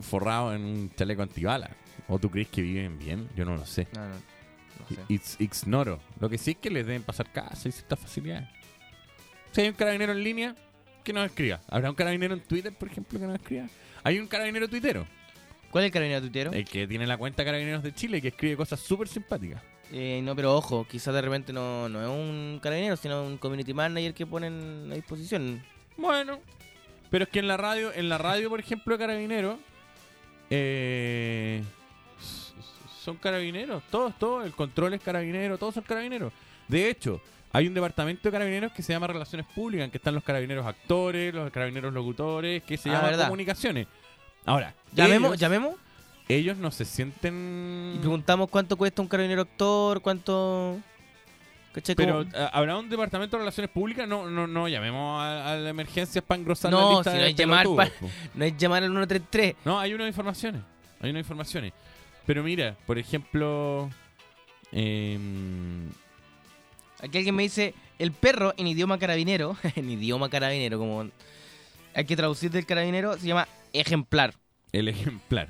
[0.00, 1.70] ¿Forrado en un chaleco antibala?
[2.08, 3.28] ¿O tú crees que viven bien?
[3.36, 3.88] Yo no lo sé.
[3.94, 5.02] No, no, no sé.
[5.08, 6.00] It's- Ignoro.
[6.20, 8.48] Lo que sí es que les deben pasar casa y ciertas facilidades.
[9.52, 10.54] Si hay un carabinero en línea,
[11.02, 11.60] que nos escriba.
[11.68, 13.66] ¿Habrá un carabinero en Twitter, por ejemplo, que nos escriba?
[14.04, 15.06] Hay un carabinero tuitero,
[15.70, 16.52] ¿Cuál es el carabinero tuitero?
[16.52, 19.62] el que tiene la cuenta Carabineros de Chile, que escribe cosas súper simpáticas.
[19.92, 23.74] Eh, no, pero ojo, quizás de repente no, no es un carabinero, sino un community
[23.74, 25.62] manager que ponen a disposición.
[25.96, 26.40] Bueno,
[27.10, 29.58] pero es que en la radio, en la radio, por ejemplo, de Carabineros,
[30.48, 31.62] eh,
[33.02, 36.32] son carabineros, todos, todos, el control es carabinero, todos son carabineros.
[36.68, 37.20] De hecho,
[37.52, 40.66] hay un departamento de carabineros que se llama Relaciones Públicas, en que están los carabineros
[40.66, 43.24] actores, los carabineros locutores, que se Ah, llama ¿verdad?
[43.24, 43.86] Comunicaciones.
[44.46, 45.74] Ahora, Llamemos, ellos, llamemos
[46.28, 47.92] ellos no se sienten...
[47.96, 50.78] y preguntamos cuánto cuesta un carabinero actor, cuánto...
[51.72, 51.94] ¿Cachai?
[51.94, 54.08] Pero Como- ¿a- ¿habrá un departamento de relaciones públicas?
[54.08, 57.22] No, no, no llamemos a, a la emergencia para engrosar No, la lista si no
[57.22, 57.90] de hay llamar pa-
[58.34, 59.54] no es llamar al 133.
[59.64, 60.62] No, hay unas informaciones.
[61.00, 61.72] Hay unas informaciones.
[62.26, 63.88] Pero mira, por ejemplo.
[64.72, 65.88] em,
[67.02, 71.08] Aquí alguien me dice, el perro en idioma carabinero, en idioma carabinero, como
[71.94, 74.34] hay que traducir del carabinero, se llama ejemplar.
[74.72, 75.48] el ejemplar.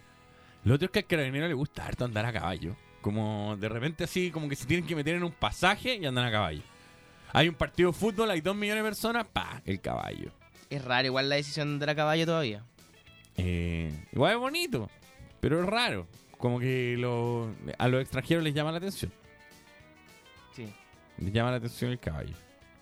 [0.64, 2.76] Lo otro es que al carabinero le gusta harto andar a caballo.
[3.00, 6.26] Como de repente así, como que se tienen que meter en un pasaje y andan
[6.26, 6.62] a caballo.
[7.32, 10.30] Hay un partido de fútbol, hay dos millones de personas, pa, el caballo.
[10.68, 12.64] Es raro igual la decisión de andar a caballo todavía.
[13.36, 14.90] Eh, igual es bonito,
[15.40, 16.06] pero es raro.
[16.36, 19.12] Como que lo- a los extranjeros les llama la atención.
[20.54, 20.66] Sí.
[21.18, 22.34] Les llama la atención el caballo.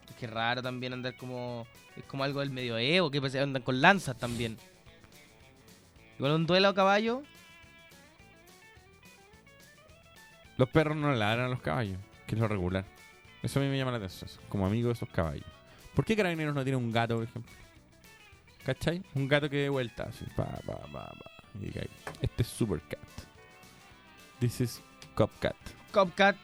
[0.09, 1.67] Es que es raro también andar como...
[1.97, 4.57] Es como algo del medioevo, que que andan con lanzas también.
[6.19, 7.23] Igual un duelo a caballo,
[10.59, 12.85] Los perros no ladran a los caballos, que es lo regular.
[13.45, 15.47] Eso a mí me llama la atención, como amigo de esos caballos.
[15.95, 17.53] ¿Por qué Carabineros no tiene un gato, por ejemplo?
[18.65, 19.01] ¿Cachai?
[19.15, 21.15] Un gato que dé vuelta, así, pa, pa, pa,
[21.55, 21.83] y diga,
[22.21, 22.99] este es Super Cat.
[24.41, 24.83] This is
[25.15, 25.78] Copcat.
[25.93, 26.37] Copcat.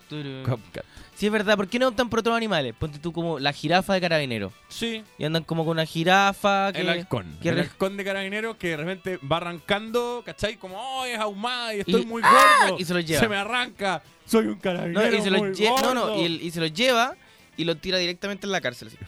[0.47, 0.85] Copcat.
[1.15, 2.75] Sí, es verdad, ¿por qué no optan por otros animales?
[2.77, 4.53] Ponte tú como la jirafa de carabinero.
[4.69, 6.81] Sí, Y andan como con una jirafa que...
[6.81, 7.39] el halcón.
[7.41, 10.57] que el halcón de Carabineros que de repente va arrancando, ¿cachai?
[10.57, 12.57] Como, oh, es ahumada y Y- estoy muy ¡Ah!
[12.63, 12.79] gordo.
[12.81, 13.21] y se lo lleva.
[13.21, 14.03] Se me arranca.
[14.27, 16.21] Soy un No, carabinero y se lo muy lle- no, no, gordo.
[16.21, 17.15] y, el- y se lo lleva
[17.57, 18.89] y lo tira directamente en la cárcel.
[18.89, 18.99] así.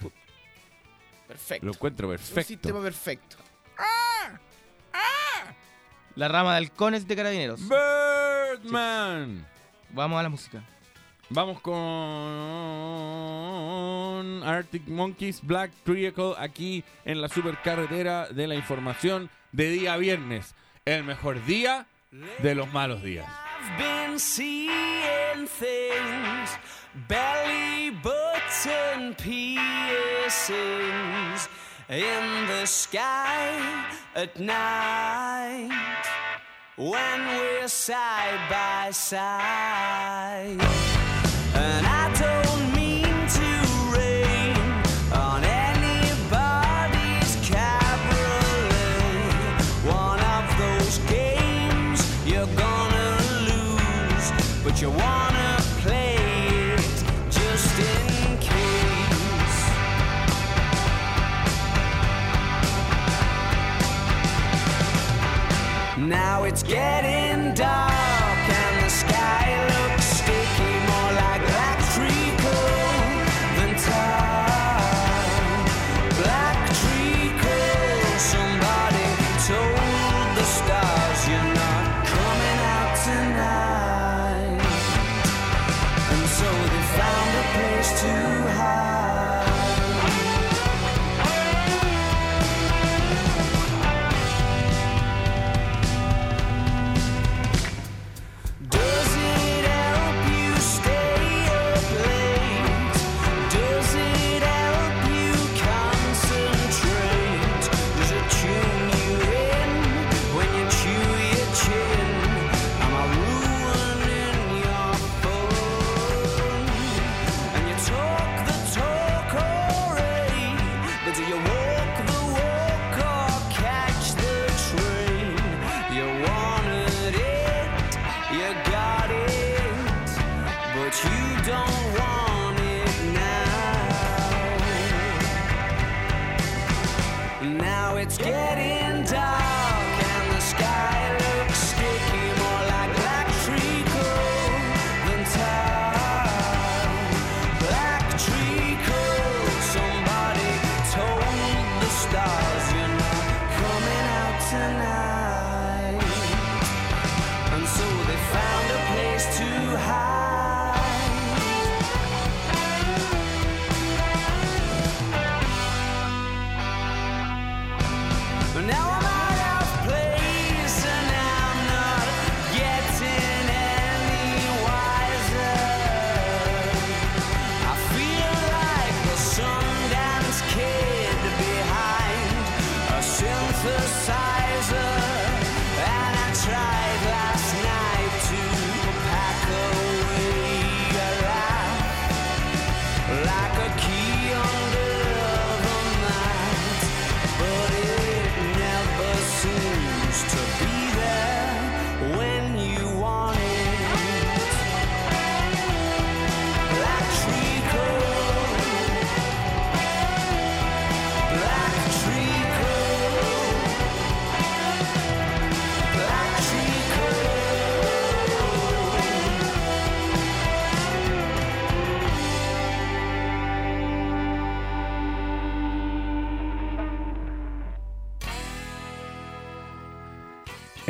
[1.27, 1.67] Perfecto.
[1.67, 2.43] Lo encuentro Un perfecto.
[2.47, 3.37] sistema perfecto.
[6.15, 7.61] La rama de halcones de carabineros.
[7.69, 9.47] Birdman.
[9.97, 10.63] Vamos a la música.
[11.31, 11.73] Vamos con
[14.45, 20.55] Arctic Monkeys Black Triangle aquí en la supercarretera de la información de día viernes.
[20.85, 23.27] El mejor día de los malos días.
[23.59, 26.51] I've been seeing things,
[27.09, 30.59] belly button piercings
[31.89, 33.57] in the sky
[34.15, 36.06] at night
[36.77, 40.61] when we're side by side.
[41.55, 43.05] And I don't mean
[43.39, 43.49] to
[43.97, 44.55] rain
[45.11, 48.05] on anybody's cabriolet.
[49.87, 53.17] One of those games you're gonna
[53.49, 55.26] lose, but you wanna
[66.09, 67.96] Now it's getting dark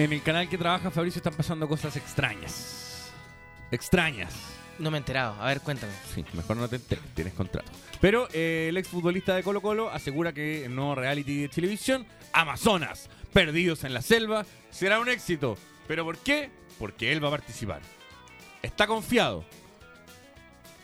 [0.07, 3.11] En el canal que trabaja Fabricio están pasando cosas extrañas.
[3.73, 4.33] Extrañas.
[4.79, 5.35] No me he enterado.
[5.43, 5.93] A ver, cuéntame.
[6.15, 7.73] Sí, mejor no te enteres, tienes contrato.
[8.01, 13.11] Pero eh, el exfutbolista de Colo Colo asegura que el nuevo reality de televisión, Amazonas,
[13.33, 15.59] Perdidos en la Selva, será un éxito.
[15.89, 16.51] ¿Pero por qué?
[16.79, 17.83] Porque él va a participar.
[18.63, 19.45] Está confiado.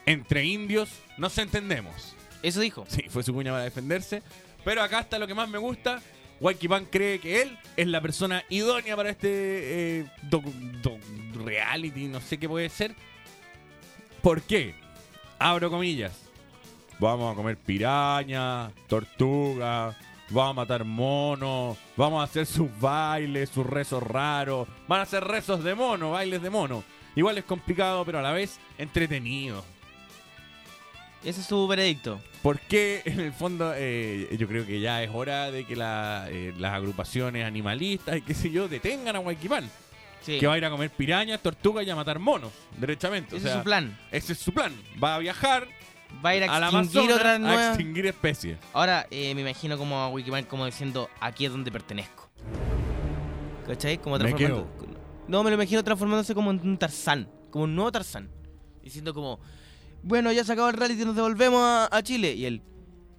[0.05, 2.16] Entre indios nos entendemos.
[2.43, 2.87] Eso dijo.
[2.89, 4.20] Sí, fue su cuña para defenderse.
[4.64, 6.03] Pero acá está lo que más me gusta.
[6.68, 10.07] Pan cree que él es la persona idónea para este eh,
[11.34, 12.95] reality, no sé qué puede ser.
[14.22, 14.74] ¿Por qué?
[15.38, 16.18] Abro comillas.
[16.99, 19.97] Vamos a comer piraña, tortuga,
[20.30, 24.68] vamos a matar monos, vamos a hacer sus bailes, sus rezos raros.
[24.88, 26.82] Van a hacer rezos de mono, bailes de mono.
[27.14, 29.64] Igual es complicado, pero a la vez entretenido.
[31.24, 32.20] Ese es su veredicto.
[32.43, 36.53] Porque en el fondo eh, yo creo que ya es hora de que la, eh,
[36.59, 39.70] las agrupaciones animalistas y qué sé yo detengan a Guayquipán.
[40.22, 40.38] Sí.
[40.38, 43.34] Que va a ir a comer pirañas, tortugas y a matar monos, derechamente.
[43.34, 43.99] O Ese es su plan.
[44.11, 44.72] Ese es su plan.
[45.03, 45.66] Va a viajar
[46.24, 48.59] Va a ir a al extinguir a extinguir especies.
[48.72, 52.28] Ahora eh, me imagino como a Wikiman como diciendo aquí es donde pertenezco.
[53.66, 53.99] ¿Cachai?
[53.99, 54.68] Como transformando.
[55.28, 57.28] No, me lo imagino transformándose como en un Tarzán.
[57.51, 58.28] Como un nuevo Tarzán.
[58.82, 59.40] Diciendo como,
[60.03, 62.32] bueno, ya se acabó el reality, nos devolvemos a, a Chile.
[62.34, 62.62] Y él,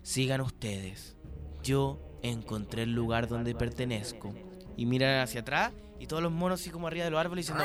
[0.02, 1.16] sigan ustedes.
[1.64, 4.34] Yo encontré el lugar donde pertenezco.
[4.76, 7.64] Y mira hacia atrás y todos los monos así como arriba de los árboles diciendo...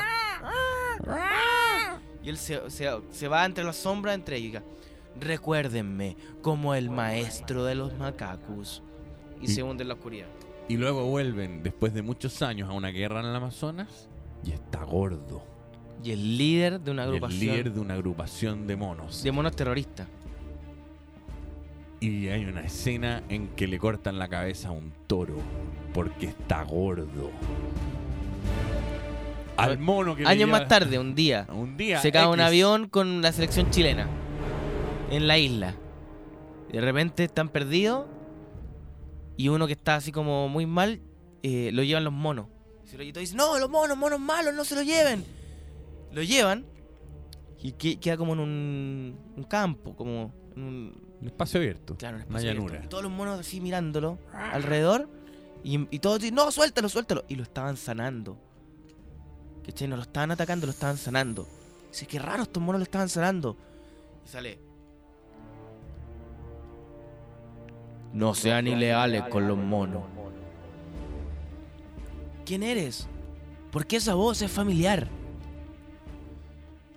[2.22, 4.44] Y él se, se- se va entre las sombras entre ellos.
[4.44, 4.62] y diga,
[5.20, 8.82] Recuérdenme como el maestro de los macacos.
[9.40, 10.26] Y, Y- se hunde en la oscuridad.
[10.68, 14.08] Y luego vuelven, después de muchos años, a una guerra en el Amazonas
[14.44, 15.42] y está gordo.
[16.02, 19.22] Y el líder de una Y el agrupación líder de una agrupación de monos.
[19.22, 20.06] de monos terroristas.
[22.00, 25.36] Y hay una escena en que le cortan la cabeza a un toro
[25.92, 27.32] porque está gordo.
[29.56, 33.20] Al mono que Años más tarde, un día, un día se cae un avión con
[33.20, 34.06] la selección chilena
[35.10, 35.74] en la isla.
[36.70, 38.06] De repente están perdidos
[39.36, 41.00] y uno que está así como muy mal
[41.42, 42.46] eh, lo llevan los monos.
[42.84, 45.24] Y Cebollito dice, no, los monos, monos malos, no se lo lleven.
[46.12, 46.64] Lo llevan
[47.60, 51.96] y que- queda como en un, un campo, como en un, Un espacio abierto.
[51.96, 52.66] claro, un Una espacio llanura.
[52.74, 52.86] abierto.
[52.86, 55.08] Y todos los monos así mirándolo alrededor
[55.64, 57.24] y, y todos dicen, no, suéltalo, suéltalo.
[57.28, 58.38] Y lo estaban sanando.
[59.64, 59.88] ¿Cachai?
[59.88, 61.46] No lo estaban atacando, lo estaban sanando.
[61.90, 63.56] Dice, qué raro, estos monos lo estaban sanando.
[64.24, 64.58] Y sale.
[68.12, 70.04] No sean ilegales con los monos.
[72.46, 73.06] ¿Quién eres?
[73.70, 75.08] ¿Por qué esa voz es familiar?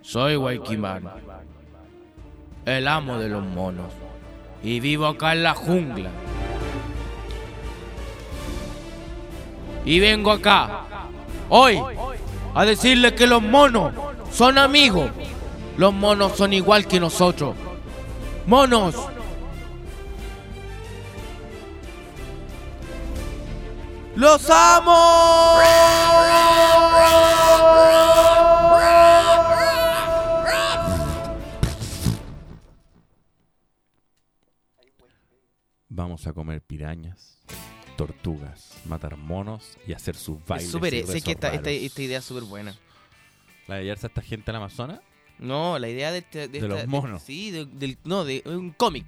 [0.02, 1.08] Soy Waikiman,
[2.64, 3.92] el amo de los monos,
[4.62, 6.10] y vivo acá en la jungla.
[9.84, 10.80] Y vengo acá,
[11.48, 11.80] hoy,
[12.54, 13.94] a decirle que los monos
[14.32, 15.10] son amigos.
[15.76, 17.54] Los monos son igual que nosotros.
[18.46, 18.94] ¡Monos!
[24.16, 25.60] ¡Los amo!
[35.94, 37.36] Vamos a comer pirañas,
[37.98, 40.74] tortugas, matar monos y hacer sus bailes.
[40.74, 42.74] Es y sé que esta, esta, idea es súper buena.
[43.68, 45.00] La de llevarse a esta gente al Amazonas.
[45.38, 47.22] No, la idea de, este- De esta- los monos.
[47.22, 49.04] sí, de- del, no, de un cómic.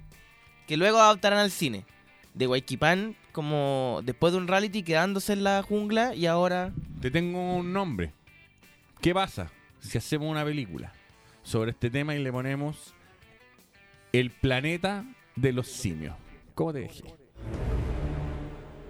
[0.67, 1.85] Que luego adaptarán al cine.
[2.35, 6.71] De Waikipan, como después de un reality quedándose en la jungla y ahora.
[7.01, 8.13] Te tengo un nombre.
[9.01, 10.93] ¿Qué pasa si hacemos una película
[11.41, 12.93] sobre este tema y le ponemos
[14.13, 15.03] El planeta
[15.35, 16.13] de los simios?
[16.55, 17.03] ¿Cómo te dije?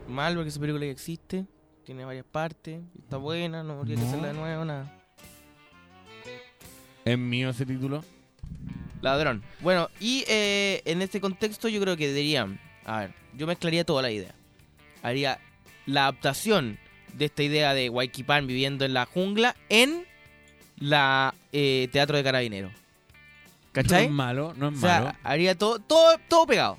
[0.07, 1.45] Mal, porque esa película ya existe.
[1.84, 2.82] Tiene varias partes.
[2.99, 4.07] Está buena, no habría que No.
[4.07, 4.91] hacerla de nuevo, nada.
[7.03, 8.03] ¿Es mío ese título?
[9.01, 9.43] Ladrón.
[9.61, 12.59] Bueno, y eh, en este contexto yo creo que deberían.
[12.86, 14.34] A ver, yo mezclaría toda la idea.
[15.03, 15.39] Haría
[15.86, 16.80] la adaptación
[17.13, 20.05] de esta idea de Waikipan viviendo en la jungla en
[20.78, 22.72] la eh, Teatro de Carabineros.
[22.72, 22.80] No
[23.72, 24.05] ¿Cachai?
[24.05, 25.18] es malo, no es o sea, malo.
[25.24, 26.78] haría todo, todo, todo pegado.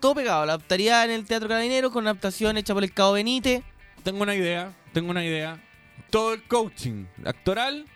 [0.00, 0.46] Todo pegado.
[0.46, 3.62] La adaptaría en el Teatro Carabineros con una adaptación hecha por el Cabo Benítez.
[4.02, 5.60] Tengo una idea, tengo una idea.
[6.10, 7.86] Todo el coaching actoral,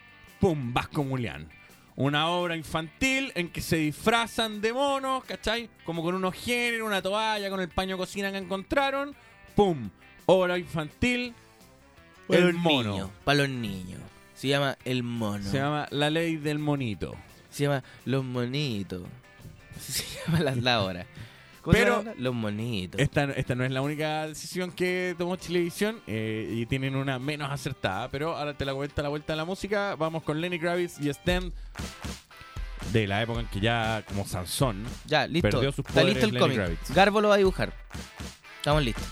[0.40, 1.48] pum, Vasco Mulián.
[1.96, 5.68] Una obra infantil en que se disfrazan de monos, ¿cachai?
[5.84, 9.14] Como con unos géneros, una toalla, con el paño de cocina que encontraron.
[9.54, 9.90] Pum,
[10.26, 11.34] obra infantil.
[12.26, 12.92] Para el mono.
[12.92, 13.10] niños.
[13.24, 14.00] Para los niños.
[14.34, 15.44] Se llama El Mono.
[15.44, 17.14] Se llama La Ley del Monito.
[17.50, 19.02] Se llama Los Monitos.
[19.78, 21.06] Se llama la, la hora.
[21.62, 22.04] ¿Cómo se Pero-?
[22.18, 23.00] Los Monitos.
[23.00, 27.50] Esta, esta no es la única decisión que tomó Chilevisión eh, y tienen una menos
[27.50, 29.94] acertada, pero ahora te la vuelta la vuelta a la música.
[29.96, 31.50] Vamos con Lenny Kravitz y Stem
[32.92, 35.48] de la época en que ya como Sansón Ya, listo.
[35.50, 36.56] perdió sus Está poderes listo el Lenny cómic.
[36.56, 36.90] Kravitz.
[36.94, 37.72] Garbo lo va a dibujar.
[38.56, 39.04] Estamos listos.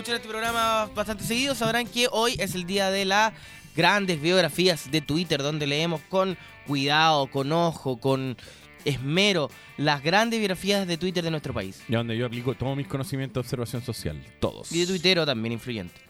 [0.00, 3.34] Escuchan este programa bastante seguido sabrán que hoy es el día de las
[3.76, 8.34] grandes biografías de Twitter, donde leemos con cuidado, con ojo, con
[8.86, 11.82] esmero las grandes biografías de Twitter de nuestro país.
[11.86, 14.24] Y donde yo aplico todos mis conocimientos de observación social.
[14.40, 14.72] Todos.
[14.72, 16.00] Y de tuitero también influyente.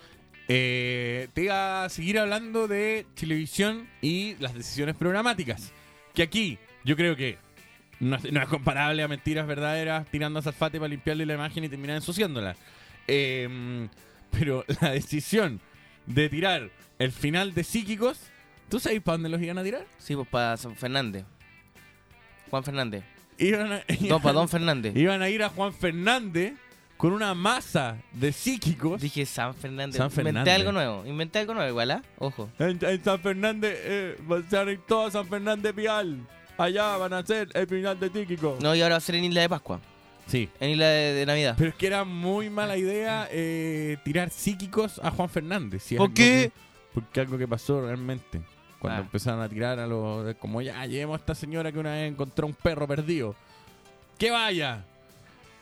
[0.46, 5.72] Eh, te iba a seguir hablando de televisión y las decisiones programáticas.
[6.14, 7.38] Que aquí yo creo que
[7.98, 11.64] no es, no es comparable a mentiras verdaderas tirando a Zalfate para limpiarle la imagen
[11.64, 12.54] y terminar ensuciándola.
[13.06, 13.88] Eh,
[14.30, 15.60] pero la decisión
[16.06, 18.18] de tirar el final de Psíquicos,
[18.68, 19.86] ¿tú sabes para dónde los iban a tirar?
[19.98, 21.24] Sí, pues para San Fernández.
[22.50, 23.04] Juan Fernández.
[23.38, 24.96] Iban a, No, para Don Fernández.
[24.96, 26.54] iban a ir a Juan Fernández
[26.96, 29.00] con una masa de psíquicos.
[29.00, 29.96] Dije San Fernández.
[29.96, 31.06] San Inventé algo nuevo.
[31.06, 32.02] Inventé algo nuevo, igual, ¿ah?
[32.18, 32.50] Ojo.
[32.58, 34.16] En, en San Fernández, eh,
[34.50, 36.18] se van a ir todos a San Fernández Vial.
[36.58, 38.58] Allá van a hacer el final de Tíquico.
[38.60, 39.80] No, y ahora va a ser en Isla de Pascua.
[40.30, 40.48] Sí.
[40.60, 41.54] En Isla de, de Navidad.
[41.58, 45.82] Pero es que era muy mala idea eh, tirar psíquicos a Juan Fernández.
[45.82, 46.52] si ¿Por qué?
[46.54, 48.40] que- porque algo que pasó realmente.
[48.78, 49.04] Cuando Ah.
[49.04, 50.34] empezaron a tirar a los...
[50.36, 53.34] Como ya, llevemos a esta señora que una vez encontró un perro perdido.
[54.18, 54.84] ¡Que vaya!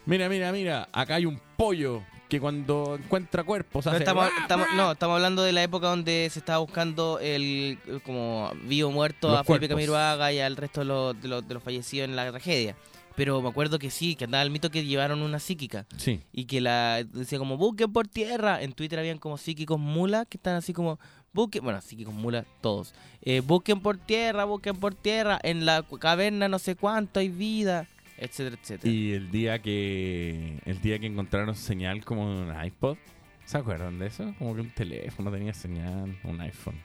[0.06, 0.88] Mira, mira, mira.
[0.92, 3.98] Acá hay un pollo que cuando encuentra cuerpos hace...
[3.98, 8.52] estamos, ¡guau, estamos- no, estamos hablando de la época donde se estaba buscando el como
[8.64, 9.68] vivo muerto Los a Felipe.
[9.68, 12.74] Camiroaga y al resto de los, de, los, de los fallecidos en la tragedia.
[13.18, 15.86] Pero me acuerdo que sí, que andaba el mito que llevaron una psíquica.
[15.96, 16.20] Sí.
[16.32, 18.62] Y que la decía como, busquen por tierra.
[18.62, 21.00] En Twitter habían como psíquicos mulas que están así como,
[21.32, 22.94] busquen, bueno, psíquicos mulas todos.
[23.22, 25.40] Eh, busquen por tierra, busquen por tierra.
[25.42, 27.88] En la caverna no sé cuánto hay vida,
[28.18, 28.94] etcétera, etcétera.
[28.94, 32.98] Y el día que el día que encontraron señal como un iPod,
[33.46, 34.32] ¿se acuerdan de eso?
[34.38, 36.80] Como que un teléfono tenía señal, un iPhone.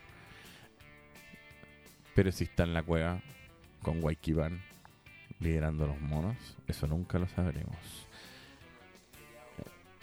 [2.16, 3.22] Pero si está en la cueva
[3.84, 4.73] con Waikiban
[5.44, 6.38] liderando los monos,
[6.68, 7.78] eso nunca lo sabremos.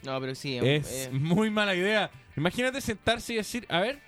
[0.03, 2.09] No, pero sí, Es eh, muy mala idea.
[2.35, 3.99] Imagínate sentarse y decir, a ver,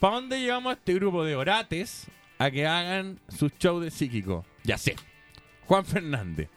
[0.00, 2.06] ¿para dónde llevamos a este grupo de orates
[2.38, 4.44] a que hagan su show de psíquico?
[4.64, 4.96] Ya sé,
[5.66, 6.48] Juan Fernández.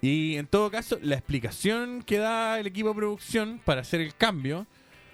[0.00, 4.14] Y en todo caso, la explicación que da el equipo de producción para hacer el
[4.14, 4.66] cambio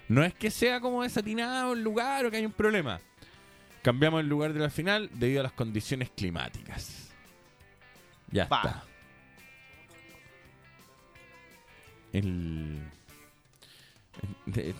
[0.07, 2.99] no es que sea como desatinado el lugar o que hay un problema.
[3.83, 7.08] Cambiamos el lugar de la final debido a las condiciones climáticas.
[8.31, 8.83] Ya está.
[12.13, 12.79] El...
[14.45, 14.73] de-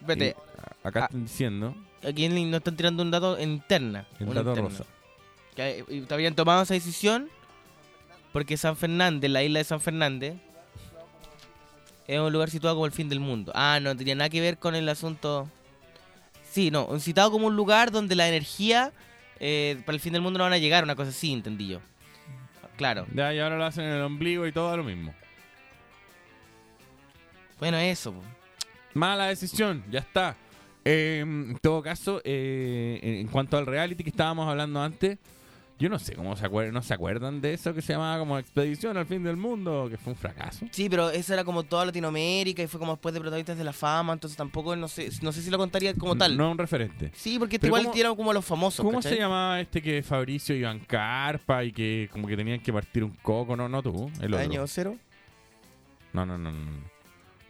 [0.00, 0.36] espérate,
[0.84, 1.04] acá Ah.
[1.06, 1.74] están diciendo
[2.06, 4.06] aquí nos están tirando un dato en interna.
[4.20, 4.68] el dato interna.
[4.68, 4.84] rosa.
[5.56, 7.28] Que te habían tomado esa decisión
[8.32, 10.34] porque San Fernández, la isla de San Fernández,
[12.06, 13.50] es un lugar situado como el fin del mundo.
[13.54, 15.48] Ah, no tenía nada que ver con el asunto.
[16.52, 18.92] Sí, no, citado como un lugar donde la energía
[19.40, 21.80] eh, para el fin del mundo no van a llegar, una cosa así, entendí yo.
[22.76, 23.06] Claro.
[23.12, 25.14] Ya, y ahora lo hacen en el ombligo y todo lo mismo.
[27.58, 28.12] Bueno, eso.
[28.12, 28.22] po.
[28.94, 30.36] Mala decisión, ya está.
[30.84, 35.18] Eh, en todo caso, eh, en cuanto al reality que estábamos hablando antes,
[35.78, 38.38] yo no sé cómo se acuerdan, no se acuerdan de eso que se llamaba como
[38.38, 40.66] Expedición al fin del mundo, que fue un fracaso.
[40.72, 43.72] Sí, pero eso era como toda Latinoamérica y fue como después de Protagonistas de la
[43.72, 46.36] Fama, entonces tampoco, no sé, no sé si lo contaría como tal.
[46.36, 47.10] No es un referente.
[47.14, 48.84] Sí, porque Pero igual ¿cómo- dieron como a los famosos.
[48.84, 49.12] ¿Cómo ¿cachai?
[49.14, 53.10] se llamaba este que Fabricio iban carpa y que como que tenían que partir un
[53.22, 53.56] coco?
[53.56, 54.44] No, no tú, el otro.
[54.44, 54.96] Año cero.
[56.12, 56.88] No, no, no, no.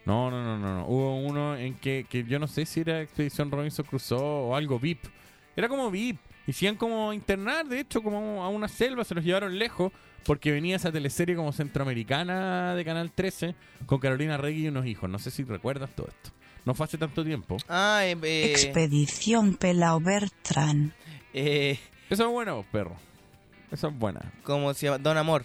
[0.05, 0.85] No, no, no, no, no.
[0.87, 4.79] Hubo uno en que, que yo no sé si era Expedición Robinson Crusoe o algo
[4.79, 5.03] VIP.
[5.55, 6.19] Era como VIP.
[6.49, 9.91] Hicieron como internar, de hecho, como a una selva, se los llevaron lejos,
[10.25, 15.09] porque venía esa teleserie como centroamericana de Canal 13 con Carolina Regui y unos hijos.
[15.09, 16.31] No sé si recuerdas todo esto.
[16.65, 17.57] No fue hace tanto tiempo.
[17.69, 20.93] Ah, eh, eh, Expedición Pelao Bertrán.
[21.33, 21.79] eh,
[22.09, 22.95] Eso es bueno, perro.
[23.71, 24.19] Eso es buena.
[24.43, 24.97] ¿Cómo se llama?
[24.97, 25.43] Don Amor.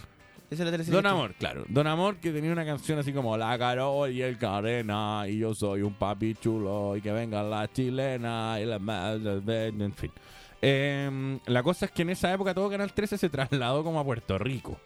[0.49, 0.95] Esa es la teleserie.
[0.95, 1.65] Don Amor, claro.
[1.67, 5.53] Don Amor que tenía una canción así como La Carol y el Carena y yo
[5.55, 10.11] soy un papi chulo y que venga la chilena y la madre, en fin.
[10.61, 14.03] Em, la cosa es que en esa época todo Canal 13 se trasladó como a
[14.03, 14.79] Puerto Rico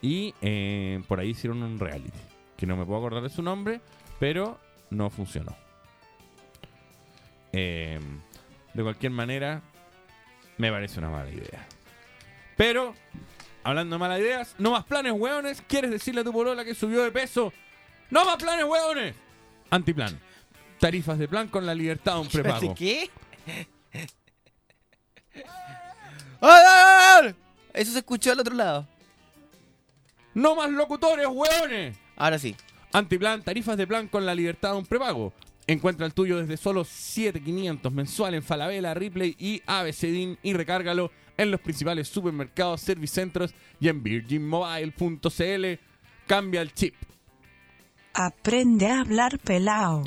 [0.00, 2.18] y em, por ahí hicieron un reality
[2.56, 3.80] que no me puedo acordar de su nombre,
[4.18, 4.58] pero
[4.90, 5.56] no funcionó.
[7.52, 8.20] Em,
[8.72, 9.62] de cualquier manera,
[10.58, 11.66] me parece una mala idea.
[12.56, 12.94] Pero
[13.62, 15.62] Hablando de malas ideas, no más planes, hueones.
[15.66, 17.52] ¿Quieres decirle a tu polola que subió de peso?
[18.08, 19.14] ¡No más planes, hueones!
[19.70, 20.18] Antiplan.
[20.78, 22.74] Tarifas de plan con la libertad de un prepago.
[22.74, 23.10] ¿Qué?
[27.72, 28.86] Eso se escuchó al otro lado.
[30.34, 31.96] ¡No más locutores, hueones!
[32.16, 32.54] Ahora sí.
[32.92, 35.32] Antiplan, tarifas de plan con la libertad de un prepago.
[35.66, 41.50] Encuentra el tuyo desde solo 7.500 mensual en Falabella, Ripley y ABCDIN y recárgalo en
[41.50, 45.64] los principales supermercados, servicentros y en virginmobile.cl.
[46.26, 46.94] Cambia el chip.
[48.12, 50.02] Aprende a hablar pelao.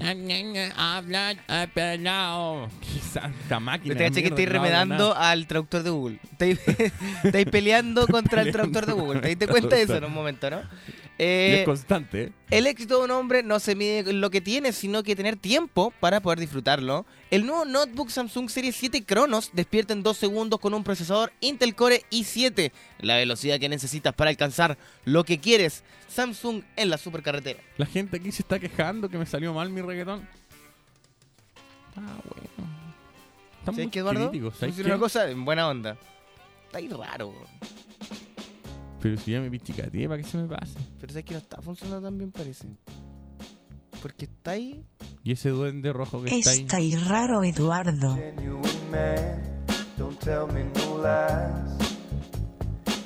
[0.75, 1.35] Habla
[1.73, 2.69] pelado.
[2.81, 3.95] Qué santa máquina.
[3.95, 6.19] Te caché que estáis remedando al traductor de Google.
[6.31, 6.59] Estáis,
[7.23, 9.21] estáis peleando contra el traductor de Google.
[9.21, 10.61] ¿Te diste cuenta de eso en un momento, no?
[11.23, 12.23] Y Eh, es constante.
[12.23, 12.31] ¿eh?
[12.51, 15.37] El éxito de un hombre no se mide en lo que tiene, sino que tener
[15.37, 17.05] tiempo para poder disfrutarlo.
[17.31, 21.75] El nuevo notebook Samsung Serie 7 Cronos despierta en 2 segundos con un procesador Intel
[21.75, 25.83] Core i7, la velocidad que necesitas para alcanzar lo que quieres.
[26.09, 27.59] Samsung en la supercarretera.
[27.77, 30.27] La gente aquí se está quejando que me salió mal mi reggaetón.
[31.95, 32.69] Ah, bueno.
[33.59, 34.29] Están ¿Sabes muy qué, Eduardo?
[34.29, 34.91] críticos, Voy a ¿sabes decir qué?
[34.91, 35.97] una cosa en buena onda.
[36.65, 37.33] Está ahí raro.
[39.03, 40.79] Pero si ya me pichicateé, ¿para qué se me pase?
[40.97, 42.69] pero sabes que no está funcionando tan bien, parece.
[44.01, 44.85] Porque está ahí.
[45.25, 46.61] Y ese duende rojo que está ahí.
[46.61, 48.15] Está ahí raro, Eduardo.
[48.15, 49.65] genuine man.
[49.97, 51.97] Don't tell me no lies.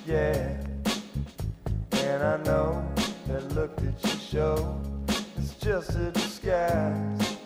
[0.06, 0.60] Yeah.
[1.94, 2.84] And I know
[3.28, 4.80] that look that you show
[5.40, 7.37] is just a disguise.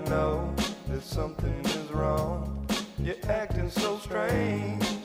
[0.00, 0.54] I know
[0.88, 2.66] that something is wrong.
[2.98, 4.99] You're acting so strange.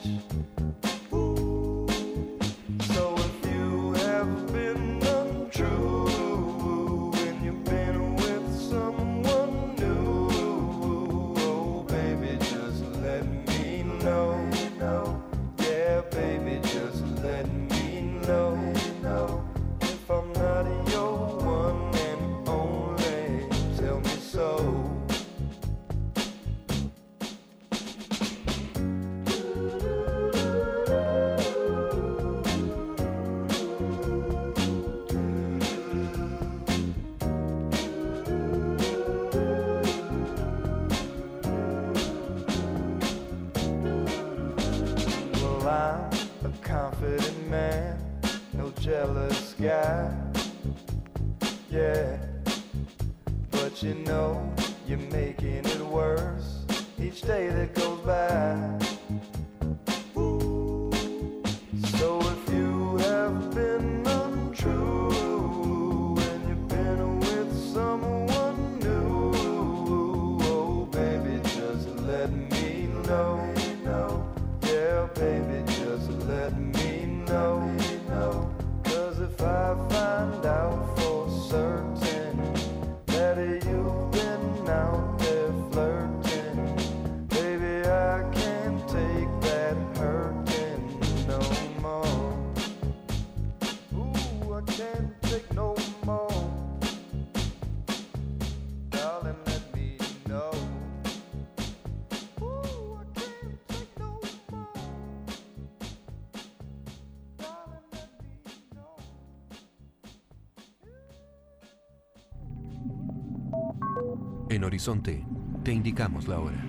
[114.76, 115.24] Horizonte,
[115.64, 116.62] te indicamos la hora.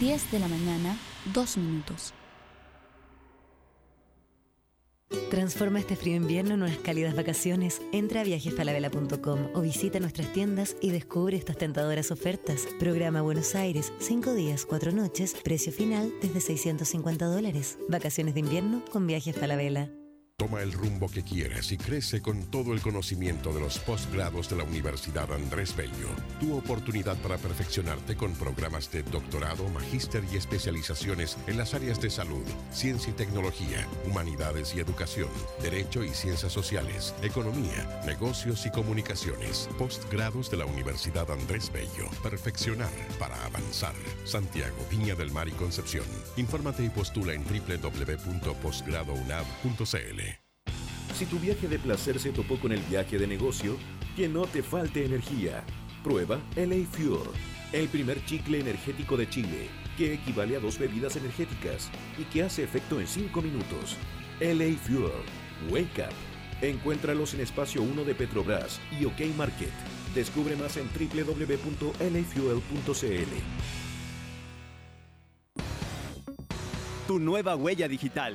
[0.00, 0.98] 10 de la mañana,
[1.32, 2.12] 2 minutos.
[5.30, 7.80] Transforma este frío invierno en unas cálidas vacaciones.
[7.92, 12.66] Entra a viajesfalabella.com o visita nuestras tiendas y descubre estas tentadoras ofertas.
[12.80, 17.78] Programa Buenos Aires, 5 días, 4 noches, precio final desde 650 dólares.
[17.88, 19.92] Vacaciones de invierno con Viajes Falabella.
[20.36, 24.56] Toma el rumbo que quieres y crece con todo el conocimiento de los posgrados de
[24.56, 26.08] la Universidad Andrés Bello.
[26.40, 32.10] Tu oportunidad para perfeccionarte con programas de doctorado, magíster y especializaciones en las áreas de
[32.10, 35.28] salud, ciencia y tecnología, humanidades y educación,
[35.62, 39.68] derecho y ciencias sociales, economía, negocios y comunicaciones.
[39.78, 42.10] Postgrados de la Universidad Andrés Bello.
[42.24, 43.94] Perfeccionar para avanzar.
[44.24, 46.06] Santiago, Viña del Mar y Concepción.
[46.36, 50.24] Infórmate y postula en www.posgradounab.cl.
[51.12, 53.76] Si tu viaje de placer se topó con el viaje de negocio,
[54.16, 55.62] que no te falte energía.
[56.02, 57.20] Prueba LA Fuel,
[57.72, 62.62] el primer chicle energético de Chile, que equivale a dos bebidas energéticas y que hace
[62.62, 63.96] efecto en 5 minutos.
[64.40, 65.12] LA Fuel,
[65.70, 66.14] Wake Up.
[66.62, 69.72] Encuéntralos en Espacio 1 de Petrobras y OK Market.
[70.14, 72.04] Descubre más en www.lafuel.cl.
[77.06, 78.34] tu nueva huella digital.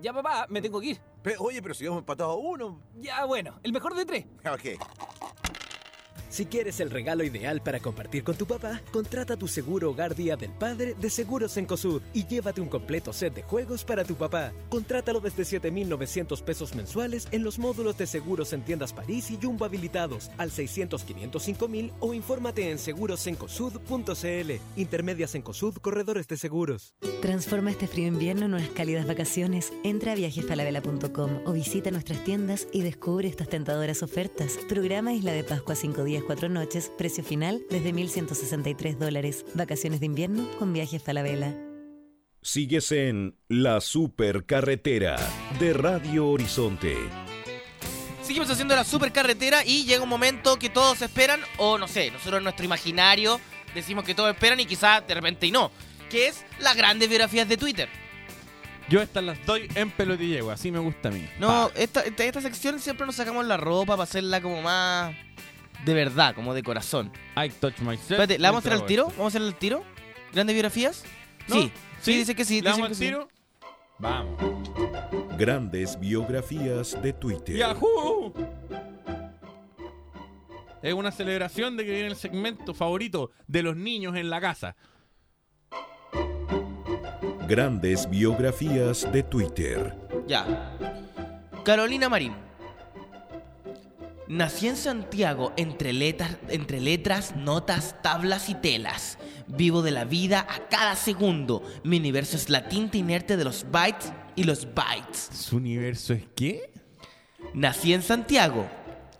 [0.00, 1.00] Ya, papá, me tengo que ir.
[1.38, 2.80] oye, pero si hemos empatado a uno.
[3.00, 4.24] Ya, bueno, el mejor de tres.
[4.52, 4.80] Ok.
[6.30, 10.36] Si quieres el regalo ideal para compartir con tu papá, contrata tu seguro hogar Día
[10.36, 14.52] del Padre de Seguros Encosud y llévate un completo set de juegos para tu papá.
[14.68, 19.64] Contrátalo desde 7,900 pesos mensuales en los módulos de seguros en tiendas París y Jumbo
[19.64, 24.52] habilitados al 600 505 mil o infórmate en segurosencosud.cl.
[24.76, 26.94] Intermedias Encosud, corredores de seguros.
[27.22, 29.72] Transforma este frío invierno en unas cálidas vacaciones.
[29.82, 34.58] Entra a viajesfalabella.com o visita nuestras tiendas y descubre estas tentadoras ofertas.
[34.68, 39.44] Programa Isla de Pascua 5 días, 4 noches, precio final desde 1.163 dólares.
[39.54, 41.56] Vacaciones de invierno con Viajes Falabella.
[42.42, 45.16] Sigues en La Supercarretera
[45.58, 46.96] de Radio Horizonte.
[48.22, 52.38] Seguimos haciendo la supercarretera y llega un momento que todos esperan, o no sé, nosotros
[52.38, 53.40] en nuestro imaginario
[53.74, 55.70] decimos que todos esperan y quizás de repente y no,
[56.08, 57.88] que es las grandes biografías de Twitter.
[58.88, 61.28] Yo estas las doy en pelotillego, así me gusta a mí.
[61.38, 65.14] No, esta, esta, esta sección siempre nos sacamos la ropa para hacerla como más
[65.84, 67.12] de verdad, como de corazón.
[67.36, 68.10] I touch myself.
[68.12, 69.06] Espérate, ¿la vamos a hacer al tiro?
[69.08, 69.84] ¿Vamos a hacer al tiro?
[70.32, 71.04] ¿Grandes biografías?
[71.48, 71.56] ¿No?
[71.56, 71.72] Sí.
[72.00, 72.18] Sí, ¿Sí?
[72.18, 72.60] dice que sí.
[72.60, 73.04] ¿Le dicen damos que al sí.
[73.06, 73.28] tiro?
[73.98, 74.70] Vamos.
[75.36, 77.56] Grandes biografías de Twitter.
[77.56, 78.32] ¡Yahoo!
[80.82, 84.76] Es una celebración de que viene el segmento favorito de los niños en la casa.
[87.46, 89.94] Grandes biografías de Twitter.
[90.26, 90.78] Ya.
[91.64, 92.49] Carolina Marín.
[94.30, 99.18] Nací en Santiago entre letras, entre letras, notas, tablas y telas.
[99.48, 101.64] Vivo de la vida a cada segundo.
[101.82, 105.30] Mi universo es la tinta inerte de los bytes y los bytes.
[105.32, 106.70] ¿Su universo es qué?
[107.54, 108.70] Nací en Santiago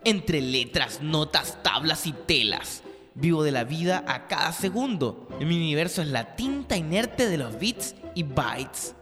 [0.05, 2.85] entre letras, notas, tablas y telas.
[3.17, 5.27] Vivo de la vida a cada segundo.
[5.41, 8.95] Mi universo es la tinta inerte de los bits y bytes.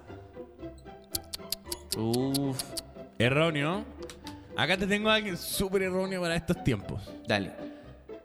[1.99, 2.63] Uf.
[3.19, 3.85] Erróneo.
[4.59, 7.09] Acá te tengo a alguien súper erróneo para estos tiempos.
[7.29, 7.53] Dale.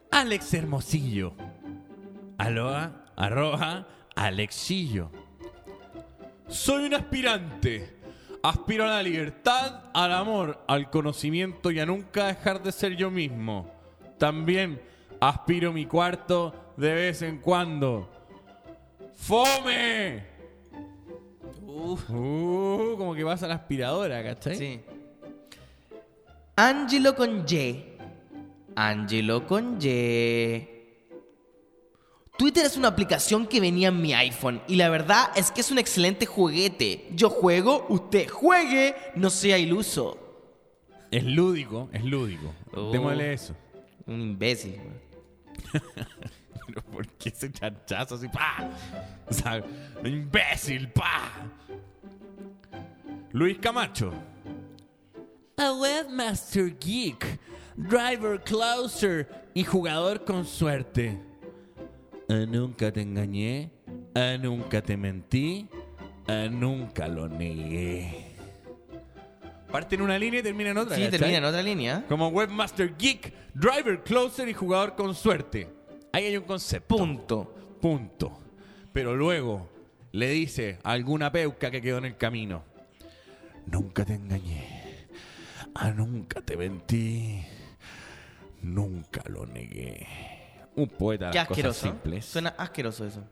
[0.10, 1.36] Alex Hermosillo.
[2.40, 5.12] Aloha, arroja, Alexillo.
[6.48, 7.98] Soy un aspirante.
[8.42, 13.12] Aspiro a la libertad, al amor, al conocimiento y a nunca dejar de ser yo
[13.12, 13.70] mismo.
[14.18, 14.82] También
[15.20, 18.10] aspiro mi cuarto de vez en cuando.
[19.14, 20.26] ¡Fome!
[21.62, 24.56] Uh, como que vas a la aspiradora, ¿cachai?
[24.56, 24.82] Sí.
[26.56, 27.84] Angelo con Y.
[28.76, 30.70] Angelo con Y.
[32.38, 35.72] Twitter es una aplicación que venía en mi iPhone y la verdad es que es
[35.72, 37.08] un excelente juguete.
[37.12, 40.20] Yo juego, usted juegue, no sea iluso.
[41.10, 42.54] Es lúdico, es lúdico.
[42.74, 42.91] Oh.
[42.91, 43.56] Démosle eso.
[44.06, 44.80] Un imbécil.
[46.68, 48.28] Pero ¿por qué ese chanchazo así?
[48.28, 48.70] ¡Pa!
[49.28, 49.64] O sea,
[50.04, 51.32] imbécil, pa.
[53.32, 54.14] Luis Camacho.
[55.58, 57.39] A webmaster geek,
[57.78, 61.20] driver closer y jugador con suerte.
[62.28, 63.72] A nunca te engañé,
[64.16, 65.70] a nunca te mentí,
[66.28, 68.34] a nunca lo negué.
[69.72, 70.95] Parte en una línea y termina en otra.
[70.95, 71.20] Sí, ¿cachai?
[71.20, 72.06] termina en otra línea.
[72.10, 75.68] Como webmaster geek, driver closer y jugador con suerte.
[76.12, 76.97] Ahí hay un concepto.
[76.97, 77.56] Punto.
[77.80, 78.39] Punto.
[78.91, 79.70] Pero luego
[80.12, 82.64] le dice a alguna peuca que quedó en el camino.
[83.68, 84.83] Nunca te engañé.
[85.76, 87.43] A nunca te mentí.
[88.61, 90.07] Nunca lo negué.
[90.76, 91.82] Un poeta de Qué cosas asqueroso.
[91.82, 92.26] simples.
[92.26, 93.24] Suena asqueroso eso.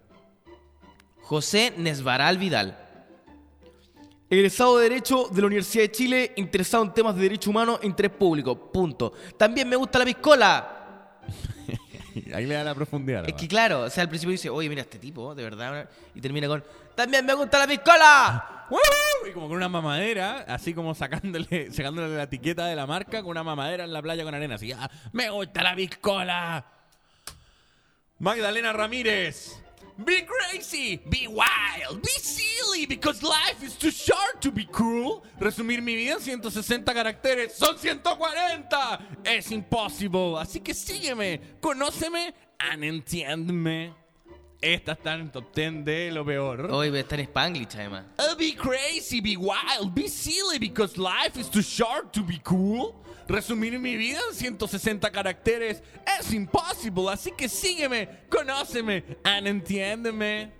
[1.21, 2.77] José Nesvaral Vidal.
[4.29, 7.87] Egresado de Derecho de la Universidad de Chile, interesado en temas de derecho humano e
[7.87, 8.71] interés público.
[8.71, 9.13] Punto.
[9.37, 11.19] También me gusta la piscola.
[12.33, 13.27] Ahí le da la profundidad.
[13.27, 15.89] Es que claro, o sea, al principio dice, oye, mira este tipo, de verdad.
[16.15, 16.63] Y termina con,
[16.95, 18.57] también me gusta la piscola.
[19.27, 23.31] Y como con una mamadera, así como sacándole, sacándole la etiqueta de la marca con
[23.31, 24.55] una mamadera en la playa con arena.
[24.55, 26.65] Así, "Ah, me gusta la piscola.
[28.19, 29.57] Magdalena Ramírez.
[29.97, 35.21] Be crazy, be wild, be silly, because life is too short to be cruel.
[35.39, 38.99] Resumir mi vida en 160 caracteres, son 140.
[39.23, 40.39] Es imposible.
[40.39, 43.93] Así que sígueme, conóceme and entiéndeme.
[44.61, 46.71] Esta está en top 10 de lo peor.
[46.71, 48.05] Hoy está en Spanglish, además.
[48.19, 52.93] Uh, be crazy, be wild, be silly because life is too short to be cool.
[53.27, 55.81] Resumir mi vida en 160 caracteres
[56.19, 60.51] es imposible, así que sígueme, conóceme and entiéndeme.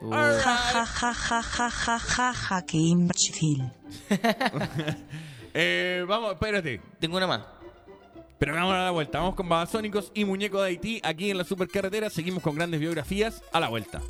[0.00, 3.72] Ja ja ja ja ja ja ja ja que imbécil.
[5.60, 6.80] Eh, vamos, espérate.
[7.00, 7.40] Tengo una más.
[8.38, 9.18] Pero vamos a la vuelta.
[9.18, 12.10] Vamos con Babasónicos y Muñeco de Haití aquí en la supercarretera.
[12.10, 14.00] Seguimos con grandes biografías a la vuelta.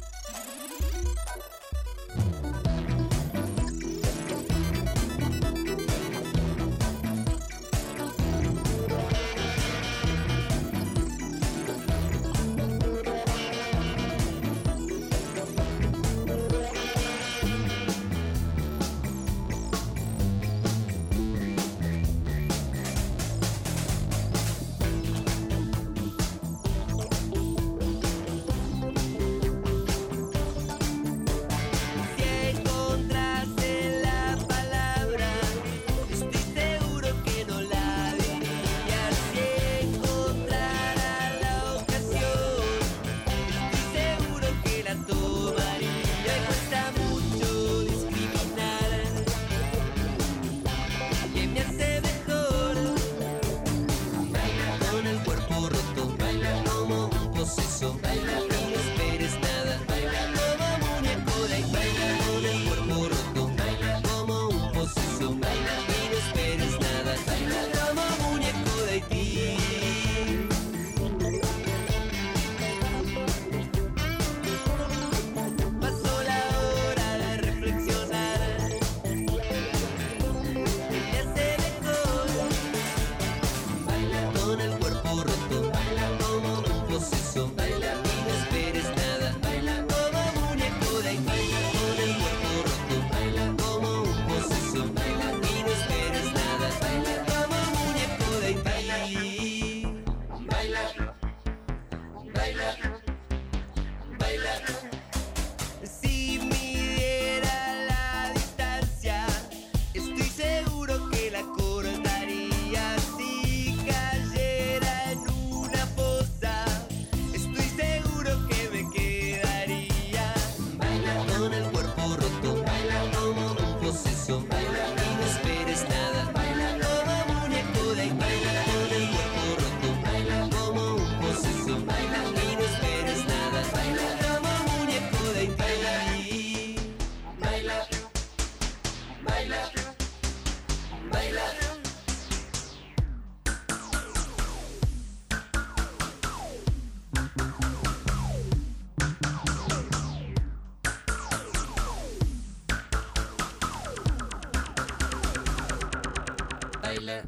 [156.99, 157.23] Baila.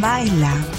[0.00, 0.77] Baila.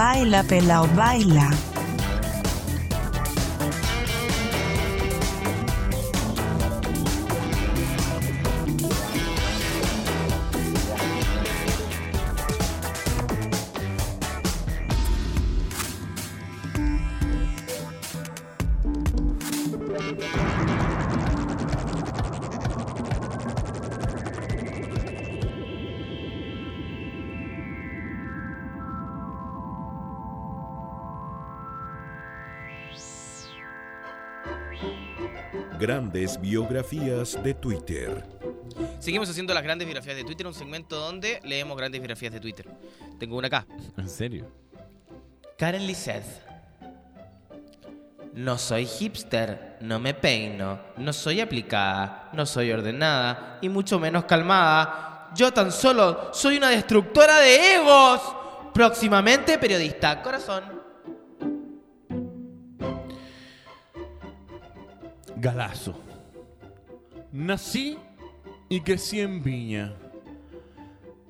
[0.00, 1.69] Baila, pelao, baila.
[36.20, 38.22] Grandes biografías de Twitter.
[38.98, 42.68] Seguimos haciendo las grandes biografías de Twitter, un segmento donde leemos grandes biografías de Twitter.
[43.18, 43.66] Tengo una acá.
[43.96, 44.46] ¿En serio?
[45.56, 46.26] Karen Lizeth.
[48.34, 54.26] No soy hipster, no me peino, no soy aplicada, no soy ordenada y mucho menos
[54.26, 55.30] calmada.
[55.34, 58.20] Yo tan solo soy una destructora de egos.
[58.74, 60.20] Próximamente periodista.
[60.20, 60.64] Corazón.
[65.36, 66.09] Galazo.
[67.32, 67.96] Nací
[68.68, 69.94] y crecí en Viña.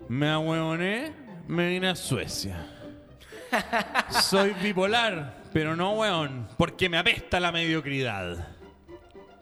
[0.08, 1.12] Me ahueoné,
[1.46, 2.66] me vine a Suecia.
[4.22, 8.48] Soy bipolar, pero no weón, porque me apesta la mediocridad.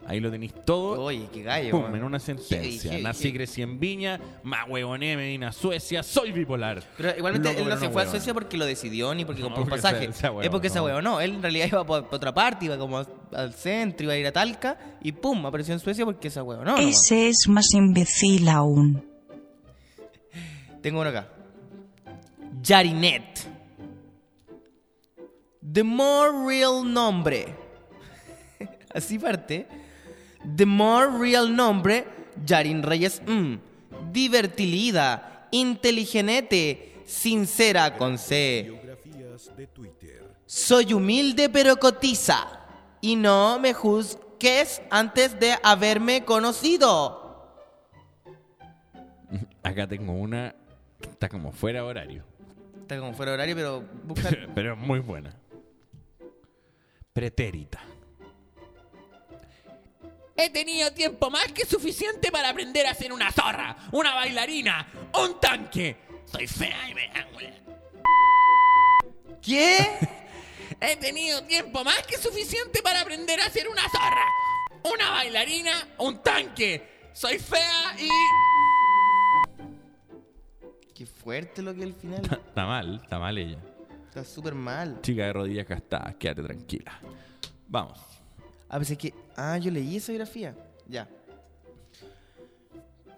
[0.09, 1.03] Ahí lo tenéis todo.
[1.03, 1.69] Oye, qué gallo.
[1.69, 2.57] Pum, en una sentencia.
[2.59, 3.33] Heavy, heavy, Nací, heavy.
[3.35, 6.81] crecí en Viña, me ahueoné, me vine a Suecia, soy bipolar.
[6.97, 8.07] Pero igualmente Loco, él no se fue a.
[8.07, 10.09] Suecia porque lo decidió ni porque No, compró un pasaje.
[10.09, 11.21] es porque esa huevo no.
[11.21, 14.25] Él en realidad iba por, por otra parte, iba como al centro, iba a ir
[14.25, 16.77] a Talca y pum, apareció en Suecia porque esa huevo no.
[16.77, 19.05] Ese es más imbécil aún.
[20.81, 21.29] Tengo uno acá.
[22.63, 23.47] Yarinet.
[25.71, 27.45] The more real nombre.
[28.93, 29.67] Así parte.
[30.55, 32.05] The more real nombre.
[32.45, 33.21] Yarin Reyes.
[33.25, 33.55] mm.
[34.11, 35.47] Divertilida.
[35.51, 37.03] Inteligenete.
[37.05, 38.63] Sincera con C.
[38.69, 40.35] Biografías de Twitter.
[40.45, 42.47] Soy humilde pero cotiza.
[43.01, 47.55] Y no me juzgues antes de haberme conocido.
[49.63, 50.55] Acá tengo una
[51.01, 52.23] que está como fuera de horario.
[52.81, 54.29] Está como fuera de horario, pero busca.
[54.55, 55.35] pero es muy buena.
[57.13, 57.79] Pretérita.
[60.41, 64.87] He tenido tiempo más que suficiente para aprender a ser una zorra, una bailarina,
[65.21, 65.97] un tanque.
[66.23, 67.11] Soy fea y me.
[69.41, 69.77] ¿Qué?
[70.79, 74.23] He tenido tiempo más que suficiente para aprender a ser una zorra,
[74.83, 77.09] una bailarina, un tanque.
[77.11, 78.07] Soy fea y...
[80.93, 82.21] Qué fuerte lo que al final.
[82.23, 83.57] Está mal, está mal ella.
[84.07, 85.01] Está súper mal.
[85.01, 86.97] Chica de rodillas gastadas, quédate tranquila.
[87.67, 88.08] Vamos.
[88.69, 89.13] A veces que.
[89.35, 90.55] Ah, yo leí esa biografía.
[90.87, 91.07] Ya.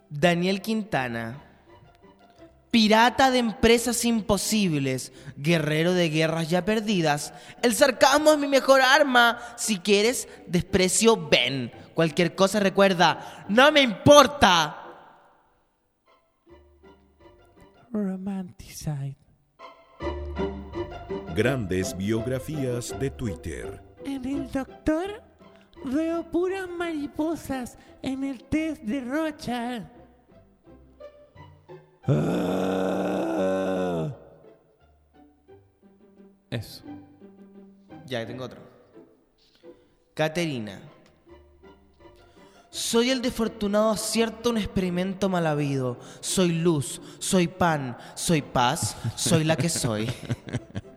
[0.10, 1.44] Daniel Quintana.
[2.72, 5.12] Pirata de empresas imposibles.
[5.36, 7.34] Guerrero de guerras ya perdidas.
[7.62, 9.40] El sarcasmo es mi mejor arma.
[9.58, 11.72] Si quieres, desprecio, ven.
[11.94, 13.46] Cualquier cosa recuerda.
[13.50, 14.78] No me importa.
[17.92, 19.18] Romanticide.
[21.36, 23.84] Grandes biografías de Twitter.
[24.06, 25.31] En el doctor
[25.86, 29.90] veo puras mariposas en el test de Rocha.
[36.50, 36.84] Eso.
[38.06, 38.60] Ya, tengo otro.
[40.14, 40.82] Caterina.
[42.70, 46.00] Soy el desafortunado acierto un experimento mal habido.
[46.22, 50.10] Soy luz, soy pan, soy paz, soy la que soy.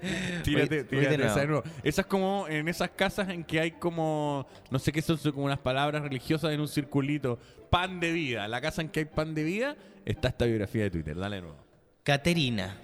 [0.44, 1.62] Tírate, de tírate esa de nuevo.
[1.82, 5.32] Esa es como en esas casas en que hay como, no sé qué son, son
[5.32, 7.38] como unas palabras religiosas en un circulito.
[7.70, 8.48] Pan de vida.
[8.48, 11.16] La casa en que hay pan de vida está esta biografía de Twitter.
[11.16, 11.56] Dale de nuevo.
[12.02, 12.76] Caterina.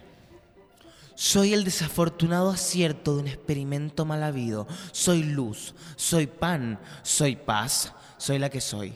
[1.15, 4.69] Soy el desafortunado acierto de un experimento mal habido.
[4.93, 8.93] Soy luz, soy pan, soy paz, soy la que soy.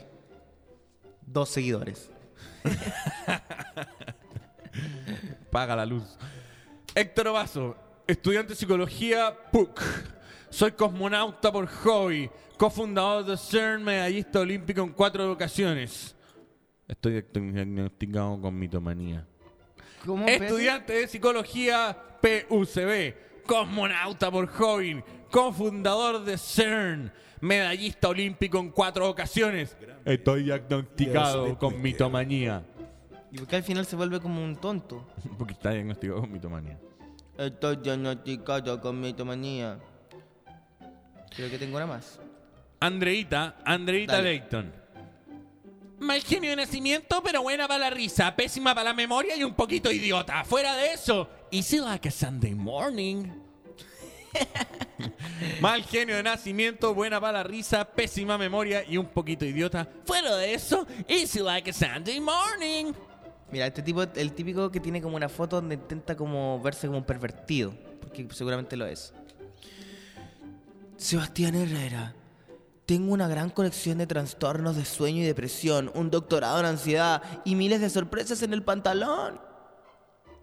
[1.23, 2.11] Dos seguidores.
[5.51, 6.19] Paga la luz.
[6.95, 7.77] Héctor Ovaso,
[8.11, 9.81] estudiante de psicología, PUC.
[10.51, 16.17] Soy cosmonauta por hobby, cofundador de CERN, medallista olímpico en cuatro ocasiones.
[16.89, 19.25] Estoy diagnosticado con mitomanía.
[20.05, 23.15] ¿Cómo, Estudiante de psicología PUCB,
[23.47, 29.77] cosmonauta por hobby, cofundador de CERN, medallista olímpico en cuatro ocasiones.
[30.05, 32.65] Estoy diagnosticado con mitomanía.
[33.31, 35.07] ¿Y por qué al final se vuelve como un tonto?
[35.39, 36.79] Porque está diagnosticado con mitomanía.
[37.41, 39.79] Estoy diagnosticado con mitomanía.
[41.35, 42.21] Creo que tengo una más.
[42.81, 44.29] Andreita, Andreita Dale.
[44.29, 44.71] Leighton.
[46.01, 49.55] Mal genio de nacimiento, pero buena para la risa, pésima para la memoria y un
[49.55, 50.45] poquito idiota.
[50.45, 53.31] Fuera de eso, easy like a Sunday morning.
[55.63, 59.89] Mal genio de nacimiento, buena para la risa, pésima memoria y un poquito idiota.
[60.05, 62.93] Fuera de eso, easy like a Sunday morning.
[63.53, 66.99] Mira, este tipo, el típico que tiene como una foto donde intenta como verse como
[66.99, 67.73] un pervertido.
[68.01, 69.13] Porque seguramente lo es.
[70.97, 72.15] Sebastián Herrera.
[72.87, 77.55] Tengo una gran colección de trastornos de sueño y depresión, un doctorado en ansiedad y
[77.55, 79.41] miles de sorpresas en el pantalón.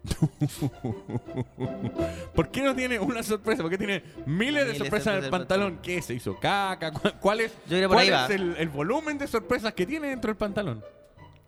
[2.34, 3.62] ¿Por qué no tiene una sorpresa?
[3.62, 5.80] ¿Por qué tiene miles de Miles sorpresas en el sorpresas en el pantalón?
[5.82, 6.02] ¿Qué?
[6.02, 6.94] ¿Se hizo caca?
[7.20, 8.26] ¿Cuál, es, Yo creo por cuál ahí va.
[8.26, 10.82] es el, el volumen de sorpresas que tiene dentro del pantalón?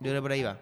[0.00, 0.58] Yo creo por ahí va.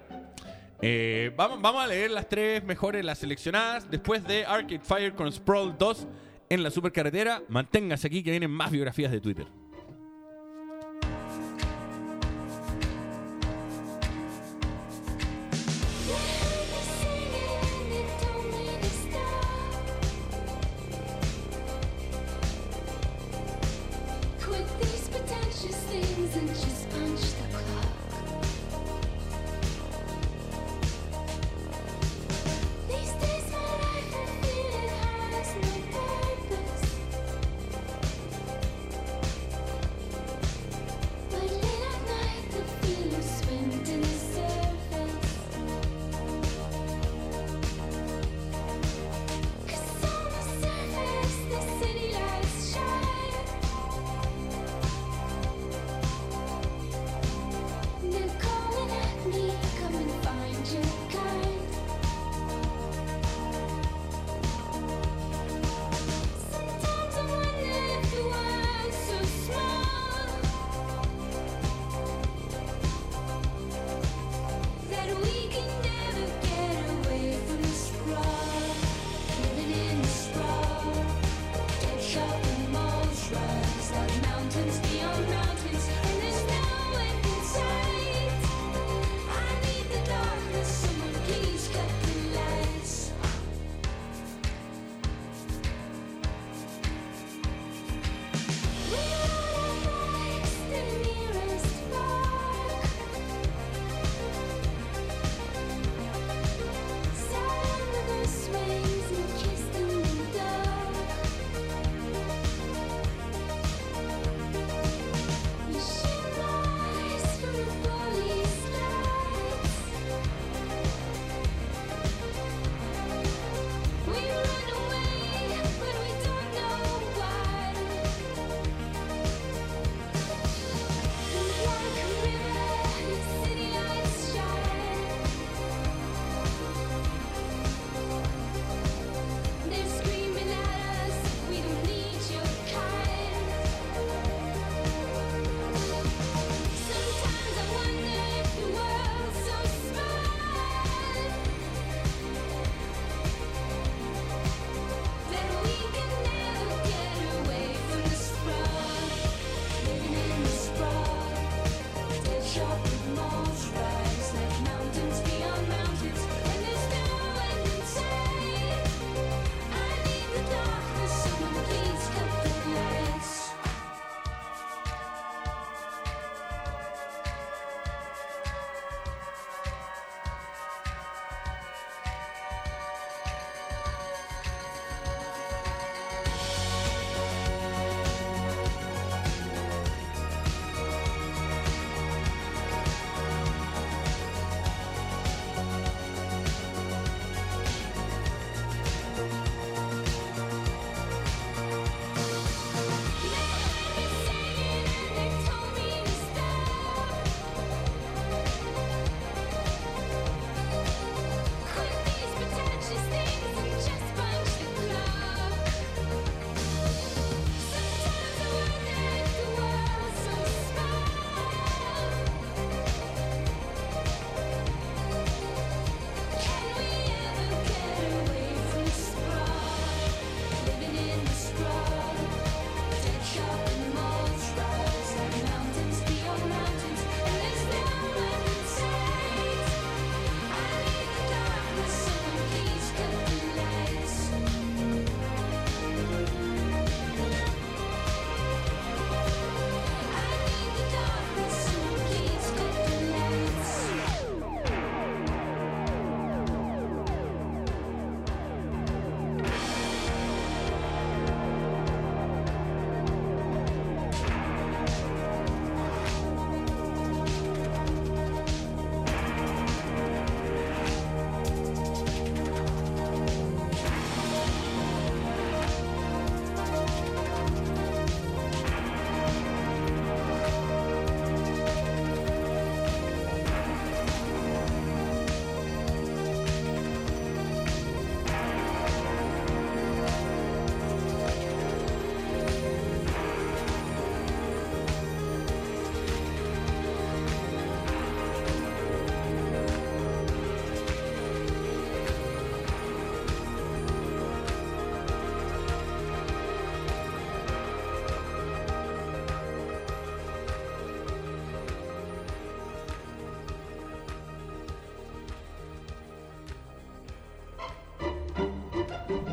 [0.80, 3.90] Eh, vamos, vamos a leer las tres mejores, las seleccionadas.
[3.90, 6.06] Después de Arcade Fire con Sprawl 2
[6.50, 7.42] en la supercarretera.
[7.48, 9.46] Manténgase aquí que vienen más biografías de Twitter.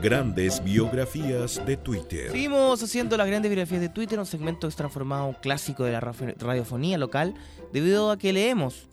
[0.06, 2.30] Grandes biografías de Twitter.
[2.30, 5.84] Seguimos haciendo las grandes biografías de Twitter, un segmento que es transformado en un clásico
[5.84, 7.34] de la radiofonía local,
[7.74, 8.88] debido a que leemos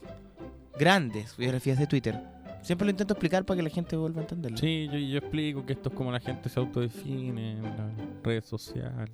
[0.78, 2.18] grandes biografías de Twitter.
[2.62, 4.56] Siempre lo intento explicar para que la gente vuelva a entenderlo.
[4.56, 8.46] Sí, yo, yo explico que esto es como la gente se autodefine en las redes
[8.46, 9.10] sociales.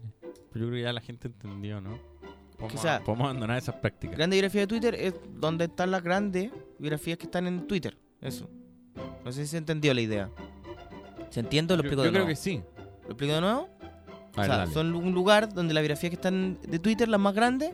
[0.52, 1.98] Pero yo creo que ya la gente entendió, ¿no?
[2.58, 4.16] Podemos, Quizá- podemos abandonar esas prácticas.
[4.16, 7.98] Grande biografía de Twitter es donde están las grandes biografías que están en Twitter.
[8.20, 8.48] Eso.
[9.24, 10.30] No sé si se entendió la idea.
[11.30, 12.28] ¿Se entiende lo explico yo de creo nuevo?
[12.28, 12.62] que sí.
[13.04, 13.68] ¿Lo explico de nuevo?
[13.82, 14.72] A o ver, sea, dale.
[14.72, 17.72] son un lugar donde las biografías que están de Twitter, las más grandes,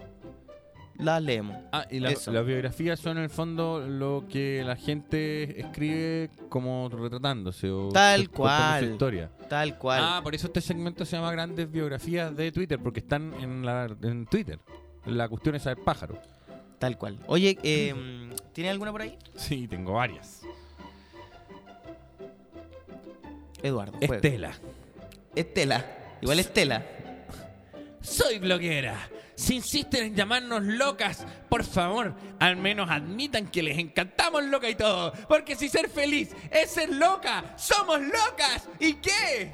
[0.96, 1.56] las leemos.
[1.72, 2.30] Ah, y la- Eso.
[2.32, 8.30] las biografías son en el fondo lo que la gente escribe como retratándose o Tal
[8.30, 8.32] contando su
[8.80, 8.92] cual.
[8.92, 9.30] historia.
[9.48, 10.00] Tal cual.
[10.04, 13.86] Ah, por eso este segmento se llama Grandes Biografías de Twitter, porque están en, la,
[14.02, 14.58] en Twitter.
[15.06, 16.16] La cuestión esa del pájaro.
[16.78, 17.18] Tal cual.
[17.26, 17.94] Oye, eh,
[18.52, 19.18] ¿tiene alguna por ahí?
[19.34, 20.42] Sí, tengo varias.
[23.64, 23.98] Eduardo.
[23.98, 24.14] juega.
[24.16, 24.52] Estela.
[25.34, 25.84] Estela.
[26.20, 26.82] Igual Estela.
[28.00, 29.08] Soy bloguera.
[29.34, 34.76] Si insisten en llamarnos locas, por favor, al menos admitan que les encantamos loca y
[34.76, 35.12] todo.
[35.28, 38.68] Porque si ser feliz es ser loca, somos locas.
[38.78, 39.52] ¿Y qué?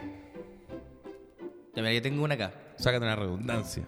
[1.75, 2.53] Ya mira, yo tengo una acá.
[2.77, 3.85] Sácate una redundancia.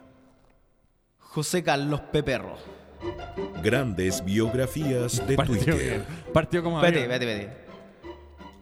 [1.19, 2.57] José Carlos Peperro.
[3.63, 5.75] Grandes biografías de Partió Twitter.
[5.75, 6.05] bien.
[6.33, 6.95] Partió como avión.
[7.03, 7.63] espérate, espérate.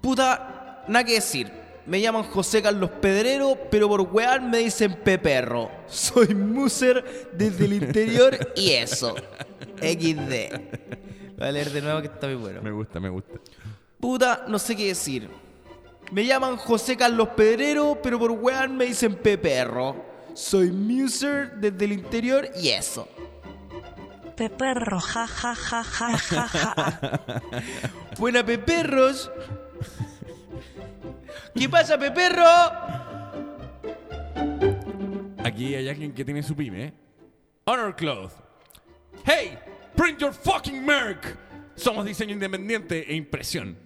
[0.00, 0.59] Puta,
[0.90, 1.50] nada que decir.
[1.86, 5.70] Me llaman José Carlos Pedrero, pero por wear me dicen Peperro.
[5.86, 9.14] Soy muser desde el interior y eso.
[9.76, 11.38] XD.
[11.38, 12.60] Voy a leer de nuevo que está muy bueno.
[12.62, 13.40] Me gusta, me gusta.
[13.98, 15.28] Puta, no sé qué decir.
[16.12, 20.04] Me llaman José Carlos Pedrero, pero por wear me dicen Peperro.
[20.34, 23.08] Soy muser desde el interior y eso.
[24.36, 27.42] Peperro, ja ja ja ja ja ja.
[28.18, 29.30] Buena Peperros.
[31.54, 32.44] ¿Qué pasa, Peperro?
[35.44, 36.92] Aquí hay alguien que tiene su pyme, ¿eh?
[37.64, 38.32] Honor Cloth.
[39.24, 39.58] Hey,
[39.96, 41.36] print your fucking merc.
[41.74, 43.76] Somos diseño independiente e impresión.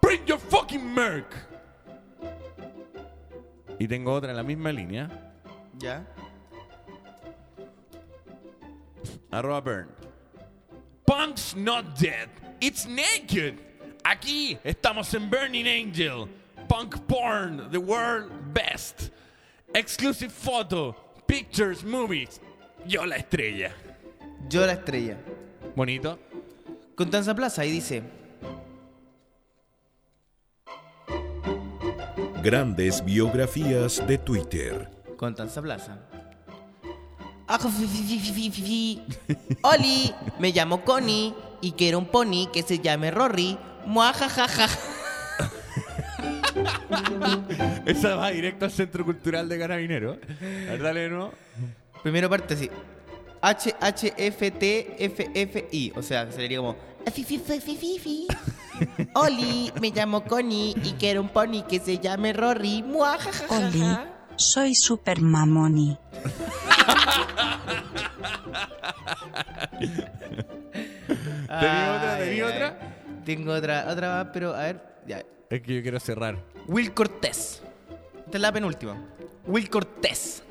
[0.00, 1.34] Print your fucking merc.
[3.78, 5.08] Y tengo otra en la misma línea.
[5.78, 6.06] Ya.
[9.30, 9.88] Arroba burn.
[11.06, 12.28] Punk's not dead.
[12.60, 13.67] It's naked.
[14.10, 16.26] Aquí estamos en Burning Angel.
[16.66, 19.10] Punk porn, the world best.
[19.74, 22.40] Exclusive photo, pictures, movies.
[22.86, 23.70] Yo la estrella.
[24.48, 25.18] Yo la estrella.
[25.76, 26.18] Bonito.
[26.94, 28.02] Constanza Plaza, ahí dice.
[32.42, 34.88] Grandes biografías de Twitter.
[35.18, 35.98] Constanza Plaza.
[39.62, 43.58] Oli, me llamo Connie y quiero un pony que se llame Rory.
[43.88, 44.68] Muajajaja.
[47.86, 50.18] Esa va directo al Centro Cultural de Carabineros.
[50.68, 51.10] A ver, dale.
[52.02, 52.70] Primero parte así.
[53.40, 56.76] H H F T F F I, o sea, sería como.
[59.14, 62.82] Oli, me llamo Connie y quiero un pony que se llame Rory.
[62.82, 63.56] Muajajaja.
[63.56, 63.98] Oli,
[64.36, 65.96] soy super mamoni.
[71.48, 72.18] ¿Tenía otra?
[72.18, 72.52] ¿Tenía ay.
[72.52, 72.97] otra?
[73.28, 75.22] Tengo otra, otra más, pero a ver, ya.
[75.50, 76.38] Es que yo quiero cerrar.
[76.66, 77.62] Will Cortés.
[78.24, 78.96] Esta es la penúltima.
[79.46, 80.42] Will Cortés.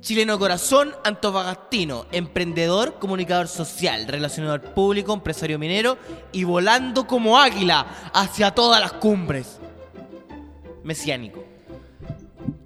[0.00, 5.96] Chileno corazón, antofagastino, emprendedor, comunicador social, relacionador público, empresario minero
[6.32, 9.58] y volando como águila hacia todas las cumbres.
[10.84, 11.42] Mesiánico.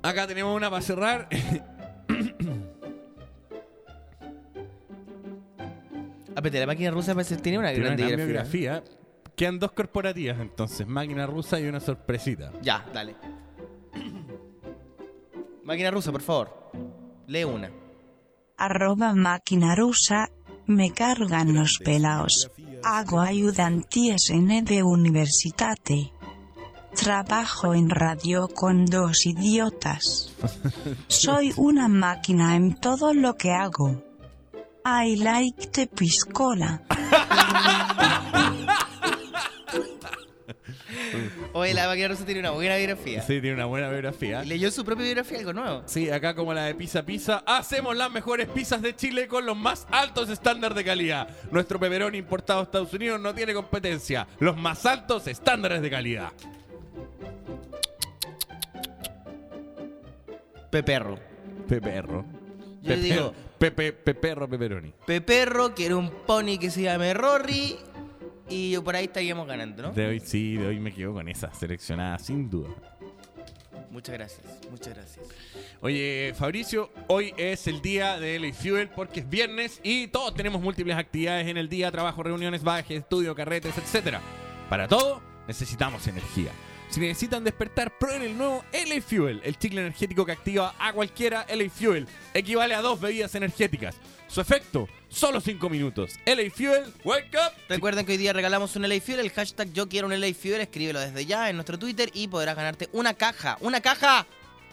[0.03, 1.29] Acá tenemos una para cerrar.
[6.35, 8.83] Apete, la máquina rusa parece tiene una Tiene gran una gran biografía.
[9.37, 12.53] Quedan dos corporativas entonces, máquina rusa y una sorpresita.
[12.63, 13.17] Ya, dale.
[15.63, 16.71] Máquina rusa, por favor.
[17.27, 17.71] Lee una.
[18.57, 20.31] Arroba máquina rusa,
[20.67, 22.51] me cargan los pelaos.
[22.83, 26.13] Hago ayudantías en EDE Universitate.
[26.95, 30.35] Trabajo en radio con dos idiotas.
[31.09, 34.03] Soy una máquina en todo lo que hago.
[34.87, 36.81] I like the piscola.
[41.53, 43.23] Oye, la máquina rusa tiene una buena biografía.
[43.23, 44.45] Sí, tiene una buena biografía.
[44.45, 45.83] Y leyó su propia biografía, algo nuevo.
[45.87, 49.57] Sí, acá como la de Pizza Pizza, hacemos las mejores pizzas de Chile con los
[49.57, 51.29] más altos estándares de calidad.
[51.51, 54.27] Nuestro peperón importado a Estados Unidos no tiene competencia.
[54.41, 56.33] Los más altos estándares de calidad.
[60.71, 61.19] Peperro.
[61.69, 62.25] Peperro.
[62.83, 64.93] Yo le digo- Pepe, peperro, peperoni.
[65.07, 67.77] Peperro quiere un pony que se llame Rory.
[68.49, 69.93] Y por ahí estaríamos ganando, ¿no?
[69.93, 72.71] De hoy sí, de hoy me quedo con esa seleccionada, sin duda.
[73.91, 75.27] Muchas gracias, muchas gracias.
[75.81, 80.61] Oye, Fabricio, hoy es el día de LA Fuel porque es viernes y todos tenemos
[80.61, 84.21] múltiples actividades en el día, trabajo, reuniones, bajes, estudio, carretes, etcétera.
[84.69, 86.51] Para todo necesitamos energía.
[86.89, 91.47] Si necesitan despertar, prueben el nuevo LA Fuel, el chicle energético que activa a cualquiera
[91.49, 92.07] LA Fuel.
[92.33, 93.97] Equivale a dos bebidas energéticas.
[94.29, 96.19] Su efecto, solo 5 minutos.
[96.27, 97.53] LA Fuel, wake up.
[97.69, 100.61] Recuerden que hoy día regalamos un LA Fuel, el hashtag yo quiero un LA Fuel,
[100.61, 104.27] escríbelo desde ya en nuestro Twitter y podrás ganarte una caja, una caja.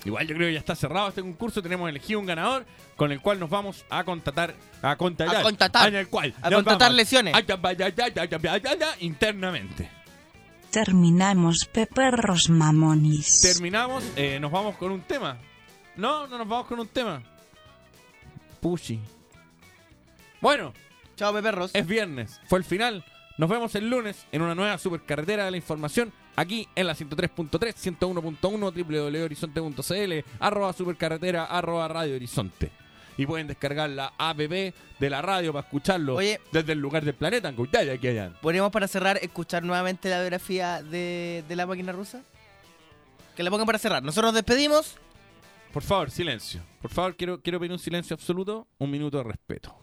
[0.05, 1.61] Igual yo creo que ya está cerrado este concurso.
[1.61, 2.65] Tenemos elegido un ganador
[2.97, 4.53] con el cual nos vamos a contratar.
[4.81, 5.37] A contratar.
[5.37, 5.87] A contratar.
[5.87, 7.33] En el cual A contratar vamos lesiones.
[8.99, 9.89] internamente.
[10.71, 13.41] Terminamos peperros mamonis.
[13.41, 14.03] Terminamos.
[14.17, 15.37] eh, nos vamos con un tema.
[15.95, 17.21] No, no nos vamos con un tema.
[18.59, 18.99] Pushy.
[20.43, 20.73] Bueno.
[21.15, 21.71] Chao, Peperros.
[21.73, 22.41] Es viernes.
[22.47, 23.05] Fue el final.
[23.37, 26.11] Nos vemos el lunes en una nueva supercarretera de la información.
[26.35, 27.49] Aquí en la 103.3,
[27.97, 32.71] 101.1, www.horizonte.cl, arroba supercarretera, arroba radio horizonte.
[33.15, 36.41] Y pueden descargar la app de la radio para escucharlo Oye.
[36.51, 38.35] desde el lugar del planeta en que ustedes quieran.
[38.41, 42.21] ¿Podríamos para cerrar escuchar nuevamente la biografía de, de la máquina rusa?
[43.37, 44.03] Que la pongan para cerrar.
[44.03, 44.97] Nosotros nos despedimos.
[45.71, 46.61] Por favor, silencio.
[46.81, 49.82] Por favor, quiero, quiero pedir un silencio absoluto, un minuto de respeto.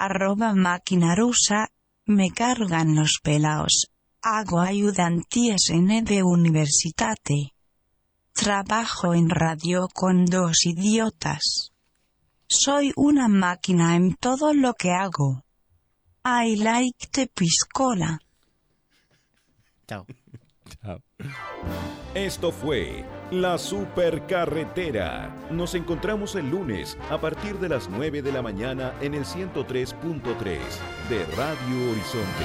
[0.00, 1.68] Arroba máquina rusa,
[2.06, 3.90] me cargan los pelaos.
[4.22, 7.52] Hago ayudantías en de universitate.
[8.32, 11.74] Trabajo en radio con dos idiotas.
[12.48, 15.44] Soy una máquina en todo lo que hago.
[16.24, 18.18] I like te piscola.
[19.86, 20.06] Chao.
[20.82, 21.02] Chao.
[22.14, 25.32] Esto fue La Supercarretera.
[25.52, 30.58] Nos encontramos el lunes a partir de las 9 de la mañana en el 103.3
[31.08, 32.44] de Radio Horizonte.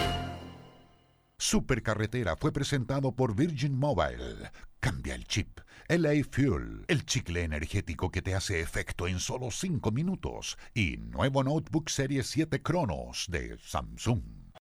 [1.39, 4.51] Supercarretera fue presentado por Virgin Mobile.
[4.79, 5.59] Cambia el chip.
[5.87, 10.55] LA Fuel, el chicle energético que te hace efecto en solo 5 minutos.
[10.75, 14.34] Y nuevo notebook Serie 7 Cronos de Samsung.